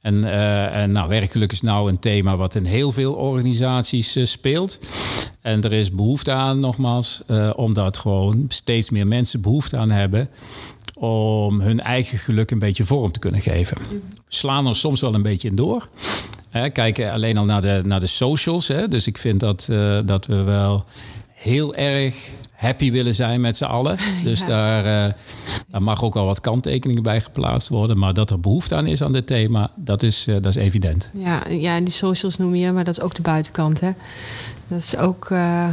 En, 0.00 0.24
en 0.72 0.92
nou, 0.92 1.08
werkgeluk 1.08 1.52
is 1.52 1.60
nou 1.60 1.90
een 1.90 1.98
thema 1.98 2.36
wat 2.36 2.54
in 2.54 2.64
heel 2.64 2.92
veel 2.92 3.12
organisaties 3.12 4.30
speelt. 4.30 4.78
En 5.40 5.62
er 5.62 5.72
is 5.72 5.90
behoefte 5.90 6.32
aan, 6.32 6.58
nogmaals, 6.58 7.22
omdat 7.56 7.96
gewoon 7.96 8.44
steeds 8.48 8.90
meer 8.90 9.06
mensen 9.06 9.40
behoefte 9.40 9.76
aan 9.76 9.90
hebben 9.90 10.28
om 10.94 11.60
hun 11.60 11.80
eigen 11.80 12.18
geluk 12.18 12.50
een 12.50 12.58
beetje 12.58 12.84
vorm 12.84 13.12
te 13.12 13.18
kunnen 13.18 13.40
geven. 13.40 13.76
We 13.88 14.00
slaan 14.28 14.66
er 14.66 14.76
soms 14.76 15.00
wel 15.00 15.14
een 15.14 15.22
beetje 15.22 15.48
in 15.48 15.54
door. 15.54 15.88
Hè, 16.54 16.70
kijken 16.70 17.12
alleen 17.12 17.36
al 17.36 17.44
naar 17.44 17.60
de, 17.60 17.80
naar 17.84 18.00
de 18.00 18.06
socials. 18.06 18.68
Hè. 18.68 18.88
Dus 18.88 19.06
ik 19.06 19.18
vind 19.18 19.40
dat, 19.40 19.68
dat 20.04 20.26
we 20.26 20.42
wel 20.42 20.84
heel 21.32 21.74
erg 21.74 22.14
happy 22.54 22.90
willen 22.90 23.14
zijn 23.14 23.40
met 23.40 23.56
z'n 23.56 23.64
allen. 23.64 23.96
Dus 24.24 24.40
ja. 24.40 24.46
daar, 24.46 24.84
uh, 24.84 25.12
daar 25.68 25.82
mag 25.82 26.02
ook 26.02 26.14
wel 26.14 26.24
wat 26.24 26.40
kanttekeningen 26.40 27.02
bij 27.02 27.20
geplaatst 27.20 27.68
worden. 27.68 27.98
Maar 27.98 28.14
dat 28.14 28.30
er 28.30 28.40
behoefte 28.40 28.74
aan 28.74 28.86
is 28.86 29.02
aan 29.02 29.12
dit 29.12 29.26
thema, 29.26 29.70
dat 29.76 30.02
is, 30.02 30.26
uh, 30.26 30.34
dat 30.34 30.56
is 30.56 30.62
evident. 30.62 31.08
Ja, 31.12 31.48
ja, 31.48 31.76
en 31.76 31.84
die 31.84 31.92
socials 31.92 32.36
noem 32.36 32.54
je, 32.54 32.72
maar 32.72 32.84
dat 32.84 32.96
is 32.96 33.02
ook 33.02 33.14
de 33.14 33.22
buitenkant. 33.22 33.80
Hè? 33.80 33.90
Dat 34.68 34.78
is 34.78 34.96
ook 34.96 35.28
uh, 35.30 35.68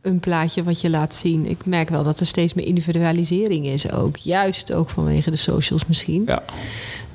een 0.00 0.20
plaatje 0.20 0.62
wat 0.62 0.80
je 0.80 0.90
laat 0.90 1.14
zien. 1.14 1.50
Ik 1.50 1.66
merk 1.66 1.88
wel 1.88 2.02
dat 2.02 2.20
er 2.20 2.26
steeds 2.26 2.54
meer 2.54 2.66
individualisering 2.66 3.66
is 3.66 3.90
ook. 3.90 4.16
Juist 4.16 4.72
ook 4.72 4.90
vanwege 4.90 5.30
de 5.30 5.36
socials 5.36 5.86
misschien. 5.86 6.22
Ja. 6.26 6.42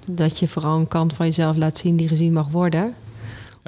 Dat 0.06 0.40
je 0.40 0.48
vooral 0.48 0.78
een 0.78 0.88
kant 0.88 1.14
van 1.14 1.26
jezelf 1.26 1.56
laat 1.56 1.78
zien 1.78 1.96
die 1.96 2.08
gezien 2.08 2.34
mag 2.34 2.48
worden. 2.48 2.94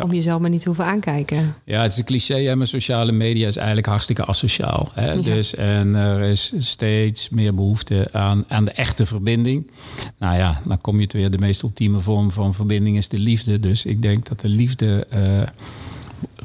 Om 0.04 0.14
jezelf 0.14 0.42
maar 0.42 0.50
niet 0.50 0.62
te 0.62 0.68
hoeven 0.68 0.86
aankijken. 0.86 1.56
Ja, 1.66 1.82
het 1.82 1.92
is 1.92 1.98
een 1.98 2.04
cliché, 2.04 2.42
hè, 2.42 2.56
maar 2.56 2.68
sociale 2.68 3.12
media 3.12 3.48
is 3.48 3.58
eigenlijk 3.58 3.88
hartstikke 3.88 4.26
asociaal. 4.26 4.90
Hè? 4.94 5.22
Dus, 5.22 5.56
en 5.56 5.96
er 5.96 6.22
is 6.22 6.54
steeds 6.58 7.30
meer 7.30 7.56
behoefte 7.56 8.08
aan, 8.12 8.44
aan 8.48 8.66
de 8.66 8.72
echte 8.72 9.06
verbinding. 9.06 9.72
Nou 10.18 10.38
ja, 10.38 10.62
dan 10.66 10.82
kom 10.82 10.96
je 10.96 11.04
het 11.04 11.14
weer. 11.14 11.32
De 11.32 11.38
meest 11.38 11.62
ultieme 11.62 12.00
vorm 12.00 12.32
van 12.32 12.54
verbinding 12.54 12.98
is 12.98 13.10
de 13.10 13.20
liefde. 13.20 13.60
Dus 13.60 13.86
ik 13.86 14.02
denk 14.02 14.28
dat 14.28 14.40
de 14.40 14.50
liefde... 14.50 15.08
Uh, 15.14 15.42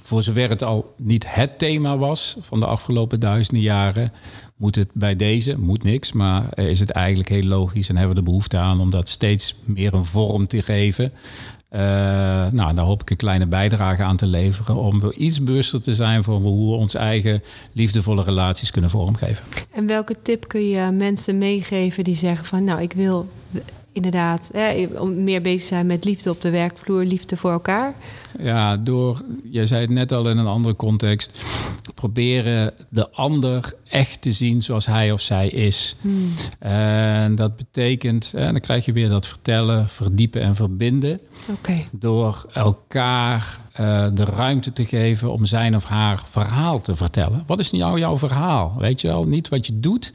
voor 0.06 0.22
zover 0.22 0.48
het 0.48 0.62
al 0.62 0.94
niet 0.96 1.34
het 1.34 1.58
thema 1.58 1.96
was 1.96 2.36
van 2.40 2.60
de 2.60 2.66
afgelopen 2.66 3.20
duizenden 3.20 3.62
jaren, 3.62 4.12
moet 4.56 4.74
het 4.74 4.88
bij 4.92 5.16
deze, 5.16 5.58
moet 5.58 5.82
niks, 5.82 6.12
maar 6.12 6.58
is 6.58 6.80
het 6.80 6.90
eigenlijk 6.90 7.28
heel 7.28 7.42
logisch 7.42 7.88
en 7.88 7.96
hebben 7.96 8.14
we 8.14 8.20
de 8.22 8.28
behoefte 8.28 8.56
aan 8.56 8.80
om 8.80 8.90
dat 8.90 9.08
steeds 9.08 9.56
meer 9.64 9.94
een 9.94 10.04
vorm 10.04 10.46
te 10.46 10.62
geven. 10.62 11.12
Uh, 11.76 11.82
nou, 12.52 12.74
daar 12.74 12.84
hoop 12.84 13.02
ik 13.02 13.10
een 13.10 13.16
kleine 13.16 13.46
bijdrage 13.46 14.02
aan 14.02 14.16
te 14.16 14.26
leveren 14.26 14.76
om 14.76 15.12
iets 15.16 15.42
bewuster 15.42 15.80
te 15.80 15.94
zijn 15.94 16.24
van 16.24 16.42
hoe 16.42 16.70
we 16.70 16.76
onze 16.76 16.98
eigen 16.98 17.42
liefdevolle 17.72 18.22
relaties 18.22 18.70
kunnen 18.70 18.90
vormgeven. 18.90 19.44
En 19.70 19.86
welke 19.86 20.16
tip 20.22 20.48
kun 20.48 20.68
je 20.68 20.90
mensen 20.90 21.38
meegeven 21.38 22.04
die 22.04 22.14
zeggen 22.14 22.46
van 22.46 22.64
nou, 22.64 22.82
ik 22.82 22.92
wil 22.92 23.28
inderdaad 23.96 24.50
hè, 24.52 24.86
om 24.98 25.24
meer 25.24 25.42
bezig 25.42 25.68
zijn 25.68 25.86
met 25.86 26.04
liefde 26.04 26.30
op 26.30 26.40
de 26.40 26.50
werkvloer, 26.50 27.04
liefde 27.04 27.36
voor 27.36 27.50
elkaar? 27.50 27.94
Ja, 28.38 28.76
door, 28.76 29.22
jij 29.50 29.66
zei 29.66 29.80
het 29.80 29.90
net 29.90 30.12
al 30.12 30.28
in 30.28 30.38
een 30.38 30.46
andere 30.46 30.76
context, 30.76 31.38
proberen 31.94 32.74
de 32.88 33.10
ander 33.10 33.72
echt 33.88 34.22
te 34.22 34.32
zien 34.32 34.62
zoals 34.62 34.86
hij 34.86 35.12
of 35.12 35.20
zij 35.20 35.48
is. 35.48 35.96
Hmm. 36.00 36.32
En 36.58 37.34
dat 37.34 37.56
betekent, 37.56 38.32
en 38.34 38.52
dan 38.52 38.60
krijg 38.60 38.84
je 38.84 38.92
weer 38.92 39.08
dat 39.08 39.26
vertellen, 39.26 39.88
verdiepen 39.88 40.42
en 40.42 40.54
verbinden. 40.54 41.20
Okay. 41.50 41.86
Door 41.90 42.46
elkaar 42.52 43.58
uh, 43.80 44.06
de 44.14 44.24
ruimte 44.24 44.72
te 44.72 44.84
geven 44.84 45.32
om 45.32 45.44
zijn 45.44 45.76
of 45.76 45.84
haar 45.84 46.22
verhaal 46.28 46.80
te 46.80 46.96
vertellen. 46.96 47.44
Wat 47.46 47.58
is 47.58 47.70
nou 47.70 47.98
jouw 47.98 48.18
verhaal? 48.18 48.74
Weet 48.78 49.00
je 49.00 49.08
wel, 49.08 49.24
niet 49.24 49.48
wat 49.48 49.66
je 49.66 49.80
doet, 49.80 50.12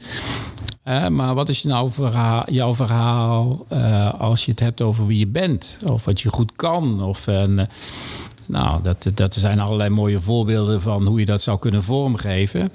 maar 0.84 1.34
wat 1.34 1.48
is 1.48 1.62
nou 1.62 1.90
verhaal, 1.90 2.42
jouw 2.50 2.74
verhaal 2.74 3.66
uh, 3.72 4.20
als 4.20 4.44
je 4.44 4.50
het 4.50 4.60
hebt 4.60 4.82
over 4.82 5.06
wie 5.06 5.18
je 5.18 5.26
bent? 5.26 5.76
Of 5.86 6.04
wat 6.04 6.20
je 6.20 6.28
goed 6.28 6.52
kan? 6.56 7.02
Of, 7.02 7.26
uh, 7.26 7.42
nou, 8.46 8.82
dat, 8.82 9.06
dat 9.14 9.34
zijn 9.34 9.60
allerlei 9.60 9.90
mooie 9.90 10.20
voorbeelden 10.20 10.80
van 10.80 11.06
hoe 11.06 11.18
je 11.18 11.26
dat 11.26 11.42
zou 11.42 11.58
kunnen 11.58 11.82
vormgeven. 11.82 12.72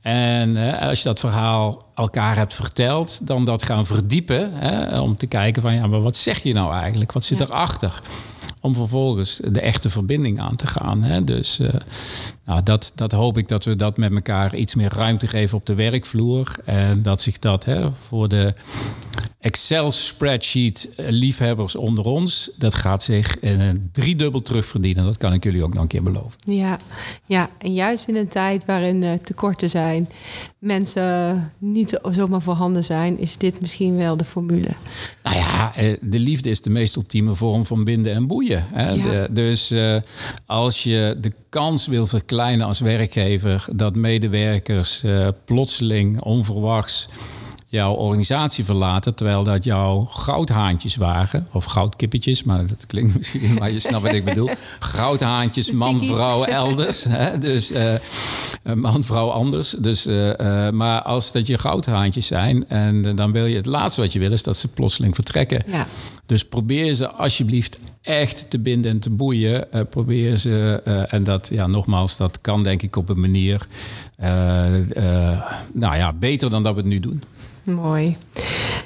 En 0.00 0.56
uh, 0.56 0.80
als 0.80 0.98
je 0.98 1.04
dat 1.04 1.20
verhaal 1.20 1.82
elkaar 1.94 2.36
hebt 2.36 2.54
verteld, 2.54 3.26
dan 3.26 3.44
dat 3.44 3.62
gaan 3.62 3.86
verdiepen. 3.86 4.50
Hè, 4.54 5.00
om 5.00 5.16
te 5.16 5.26
kijken 5.26 5.62
van, 5.62 5.74
ja, 5.74 5.86
maar 5.86 6.02
wat 6.02 6.16
zeg 6.16 6.42
je 6.42 6.52
nou 6.52 6.72
eigenlijk? 6.72 7.12
Wat 7.12 7.24
zit 7.24 7.40
erachter? 7.40 8.02
Om 8.64 8.74
vervolgens 8.74 9.40
de 9.50 9.60
echte 9.60 9.90
verbinding 9.90 10.40
aan 10.40 10.56
te 10.56 10.66
gaan. 10.66 11.02
Hè? 11.02 11.24
Dus 11.24 11.58
uh, 11.58 11.68
nou, 12.44 12.62
dat, 12.62 12.92
dat 12.94 13.12
hoop 13.12 13.38
ik 13.38 13.48
dat 13.48 13.64
we 13.64 13.76
dat 13.76 13.96
met 13.96 14.12
elkaar 14.12 14.54
iets 14.54 14.74
meer 14.74 14.92
ruimte 14.94 15.26
geven 15.26 15.58
op 15.58 15.66
de 15.66 15.74
werkvloer. 15.74 16.56
En 16.64 17.02
dat 17.02 17.20
zich 17.20 17.38
dat 17.38 17.64
hè, 17.64 17.92
voor 17.92 18.28
de 18.28 18.54
Excel-spreadsheet 19.44 20.88
liefhebbers 20.96 21.76
onder 21.76 22.04
ons, 22.04 22.50
dat 22.58 22.74
gaat 22.74 23.02
zich 23.02 23.38
in 23.38 23.60
een 23.60 23.88
driedubbel 23.92 24.42
terugverdienen. 24.42 25.04
Dat 25.04 25.16
kan 25.16 25.32
ik 25.32 25.44
jullie 25.44 25.64
ook 25.64 25.72
nog 25.72 25.82
een 25.82 25.88
keer 25.88 26.02
beloven. 26.02 26.38
Ja, 26.38 26.78
ja 27.26 27.50
en 27.58 27.74
juist 27.74 28.08
in 28.08 28.16
een 28.16 28.28
tijd 28.28 28.64
waarin 28.64 29.20
tekorten 29.22 29.68
zijn, 29.68 30.08
mensen 30.58 31.52
niet 31.58 32.00
zomaar 32.10 32.42
voorhanden 32.42 32.84
zijn, 32.84 33.18
is 33.18 33.36
dit 33.36 33.60
misschien 33.60 33.96
wel 33.96 34.16
de 34.16 34.24
formule. 34.24 34.68
Nou 35.22 35.36
ja, 35.36 35.74
eh, 35.74 35.96
de 36.00 36.18
liefde 36.18 36.50
is 36.50 36.60
de 36.60 36.70
meest 36.70 36.96
ultieme 36.96 37.34
vorm 37.34 37.66
van 37.66 37.84
binden 37.84 38.12
en 38.12 38.26
boeien. 38.26 38.53
Hè? 38.72 38.90
Ja. 38.90 39.02
De, 39.02 39.28
dus 39.30 39.72
uh, 39.72 39.96
als 40.46 40.82
je 40.82 41.16
de 41.20 41.32
kans 41.48 41.86
wil 41.86 42.06
verkleinen 42.06 42.66
als 42.66 42.80
werkgever 42.80 43.64
dat 43.72 43.94
medewerkers 43.94 45.02
uh, 45.04 45.28
plotseling 45.44 46.20
onverwachts 46.20 47.08
jouw 47.74 47.94
organisatie 47.94 48.64
verlaten, 48.64 49.14
terwijl 49.14 49.42
dat 49.42 49.64
jouw 49.64 50.04
goudhaantjes 50.04 50.96
waren, 50.96 51.46
of 51.52 51.64
goudkippetjes, 51.64 52.42
maar 52.42 52.66
dat 52.66 52.86
klinkt 52.86 53.16
misschien, 53.18 53.54
maar 53.54 53.72
je 53.72 53.78
snapt 53.78 54.02
wat 54.02 54.12
ik 54.12 54.24
bedoel. 54.24 54.50
Goudhaantjes, 54.78 55.70
man, 55.70 56.04
vrouw, 56.04 56.44
elders. 56.44 57.04
Hè? 57.08 57.38
Dus 57.38 57.70
uh, 57.70 57.94
man, 58.74 59.04
vrouw, 59.04 59.30
anders. 59.30 59.70
Dus, 59.78 60.06
uh, 60.06 60.70
maar 60.70 61.02
als 61.02 61.32
dat 61.32 61.46
je 61.46 61.58
goudhaantjes 61.58 62.26
zijn, 62.26 62.68
en 62.68 63.16
dan 63.16 63.32
wil 63.32 63.46
je 63.46 63.56
het 63.56 63.66
laatste 63.66 64.00
wat 64.00 64.12
je 64.12 64.18
wil 64.18 64.32
is 64.32 64.42
dat 64.42 64.56
ze 64.56 64.68
plotseling 64.68 65.14
vertrekken. 65.14 65.62
Ja. 65.66 65.86
Dus 66.26 66.44
probeer 66.44 66.94
ze 66.94 67.10
alsjeblieft 67.10 67.78
echt 68.02 68.50
te 68.50 68.58
binden 68.58 68.90
en 68.90 68.98
te 68.98 69.10
boeien. 69.10 69.66
Uh, 69.74 69.80
probeer 69.90 70.36
ze, 70.36 70.82
uh, 70.84 71.12
en 71.12 71.24
dat, 71.24 71.48
ja, 71.52 71.66
nogmaals, 71.66 72.16
dat 72.16 72.38
kan 72.40 72.62
denk 72.62 72.82
ik 72.82 72.96
op 72.96 73.08
een 73.08 73.20
manier, 73.20 73.66
uh, 74.20 74.28
nou 75.72 75.96
ja, 75.96 76.12
beter 76.12 76.50
dan 76.50 76.62
dat 76.62 76.74
we 76.74 76.80
het 76.80 76.88
nu 76.88 77.00
doen. 77.00 77.22
Mooi. 77.64 78.16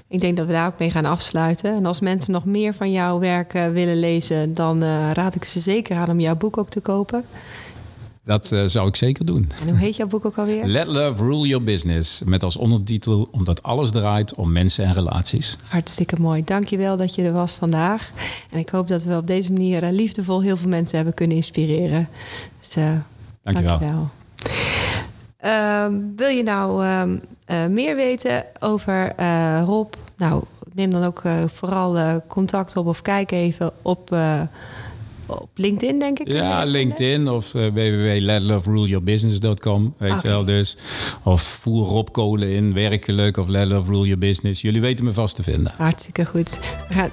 Ik 0.08 0.20
denk 0.20 0.36
dat 0.36 0.46
we 0.46 0.52
daar 0.52 0.66
ook 0.66 0.78
mee 0.78 0.90
gaan 0.90 1.04
afsluiten. 1.04 1.74
En 1.74 1.86
als 1.86 2.00
mensen 2.00 2.32
nog 2.32 2.44
meer 2.44 2.74
van 2.74 2.92
jouw 2.92 3.18
werk 3.18 3.52
willen 3.52 3.98
lezen, 3.98 4.52
dan 4.52 4.84
raad 5.12 5.34
ik 5.34 5.44
ze 5.44 5.60
zeker 5.60 5.96
aan 5.96 6.10
om 6.10 6.20
jouw 6.20 6.36
boek 6.36 6.58
ook 6.58 6.68
te 6.68 6.80
kopen. 6.80 7.24
Dat 8.28 8.52
uh, 8.52 8.64
zou 8.64 8.88
ik 8.88 8.96
zeker 8.96 9.26
doen. 9.26 9.50
En 9.60 9.68
hoe 9.68 9.78
heet 9.78 9.96
jouw 9.96 10.06
boek 10.06 10.24
ook 10.24 10.36
alweer? 10.36 10.66
Let 10.76 10.86
Love 10.86 11.24
Rule 11.24 11.46
Your 11.46 11.64
Business. 11.64 12.22
Met 12.24 12.42
als 12.42 12.56
ondertitel 12.56 13.28
Omdat 13.30 13.62
alles 13.62 13.90
draait 13.90 14.34
om 14.34 14.52
mensen 14.52 14.84
en 14.84 14.94
relaties. 14.94 15.56
Hartstikke 15.68 16.20
mooi. 16.20 16.44
Dankjewel 16.44 16.96
dat 16.96 17.14
je 17.14 17.22
er 17.22 17.32
was 17.32 17.52
vandaag. 17.52 18.10
En 18.50 18.58
ik 18.58 18.68
hoop 18.68 18.88
dat 18.88 19.04
we 19.04 19.16
op 19.16 19.26
deze 19.26 19.52
manier 19.52 19.92
liefdevol 19.92 20.42
heel 20.42 20.56
veel 20.56 20.68
mensen 20.68 20.96
hebben 20.96 21.14
kunnen 21.14 21.36
inspireren. 21.36 22.08
Dus 22.60 22.76
uh, 22.76 22.84
dankjewel. 23.42 23.78
dankjewel. 23.78 24.10
Wil 26.16 26.28
je 26.28 26.42
nou 26.42 26.84
ehm, 26.84 27.72
meer 27.72 27.96
weten 27.96 28.44
over 28.60 29.14
Rob? 29.64 29.94
Nou, 30.16 30.42
neem 30.72 30.90
dan 30.90 31.04
ook 31.04 31.22
vooral 31.46 32.22
contact 32.26 32.76
op 32.76 32.86
of 32.86 33.02
kijk 33.02 33.30
even 33.30 33.72
op 33.82 34.16
op 35.36 35.50
LinkedIn, 35.54 35.98
denk 35.98 36.18
ik. 36.18 36.32
Ja, 36.32 36.64
LinkedIn 36.64 37.28
of 37.28 37.54
uh, 37.54 37.66
www.letloveruleyourbusiness.com. 37.66 39.94
Weet 39.98 40.10
okay. 40.10 40.22
je 40.22 40.28
wel 40.28 40.44
dus. 40.44 40.76
Of 41.22 41.42
voer 41.42 41.86
Rob 41.86 42.08
Kolen 42.12 42.50
in, 42.50 42.74
werkelijk 42.74 43.36
of 43.36 43.48
Let 43.48 43.66
Love 43.66 43.90
Rule 43.90 44.04
Your 44.04 44.18
Business. 44.18 44.60
Jullie 44.60 44.80
weten 44.80 45.04
me 45.04 45.12
vast 45.12 45.36
te 45.36 45.42
vinden. 45.42 45.72
Hartstikke 45.76 46.24
goed. 46.24 46.60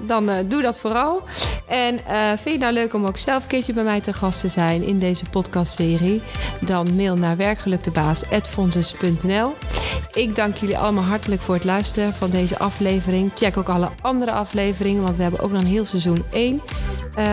Dan 0.06 0.30
uh, 0.30 0.36
doe 0.48 0.62
dat 0.62 0.78
vooral. 0.78 1.22
En 1.66 1.94
uh, 1.94 2.00
vind 2.28 2.44
je 2.44 2.50
het 2.50 2.60
nou 2.60 2.72
leuk 2.72 2.94
om 2.94 3.06
ook 3.06 3.16
zelf 3.16 3.42
een 3.42 3.48
keertje 3.48 3.72
bij 3.72 3.84
mij 3.84 4.00
te 4.00 4.12
gast 4.12 4.40
te 4.40 4.48
zijn 4.48 4.82
in 4.82 4.98
deze 4.98 5.24
podcastserie? 5.24 6.20
Dan 6.60 6.96
mail 6.96 7.16
naar 7.16 7.36
werkgeluktebaas.fontes.nl 7.36 9.54
Ik 10.12 10.36
dank 10.36 10.56
jullie 10.56 10.78
allemaal 10.78 11.04
hartelijk 11.04 11.42
voor 11.42 11.54
het 11.54 11.64
luisteren 11.64 12.14
van 12.14 12.30
deze 12.30 12.58
aflevering. 12.58 13.30
Check 13.34 13.56
ook 13.56 13.68
alle 13.68 13.88
andere 14.02 14.30
afleveringen, 14.30 15.02
want 15.02 15.16
we 15.16 15.22
hebben 15.22 15.40
ook 15.40 15.52
nog 15.52 15.60
een 15.60 15.66
heel 15.66 15.84
seizoen 15.84 16.24
1 16.32 16.60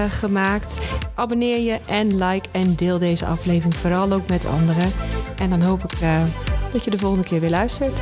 gemaakt. 0.10 0.73
Abonneer 1.16 1.60
je 1.60 1.80
en 1.88 2.26
like 2.26 2.50
en 2.52 2.76
deel 2.76 2.98
deze 2.98 3.26
aflevering 3.26 3.76
vooral 3.76 4.12
ook 4.12 4.28
met 4.28 4.46
anderen. 4.46 4.92
En 5.38 5.50
dan 5.50 5.62
hoop 5.62 5.84
ik 5.84 6.02
uh, 6.02 6.24
dat 6.72 6.84
je 6.84 6.92
de 6.92 6.98
volgende 6.98 7.26
keer 7.26 7.40
weer 7.40 7.50
luistert. 7.50 8.02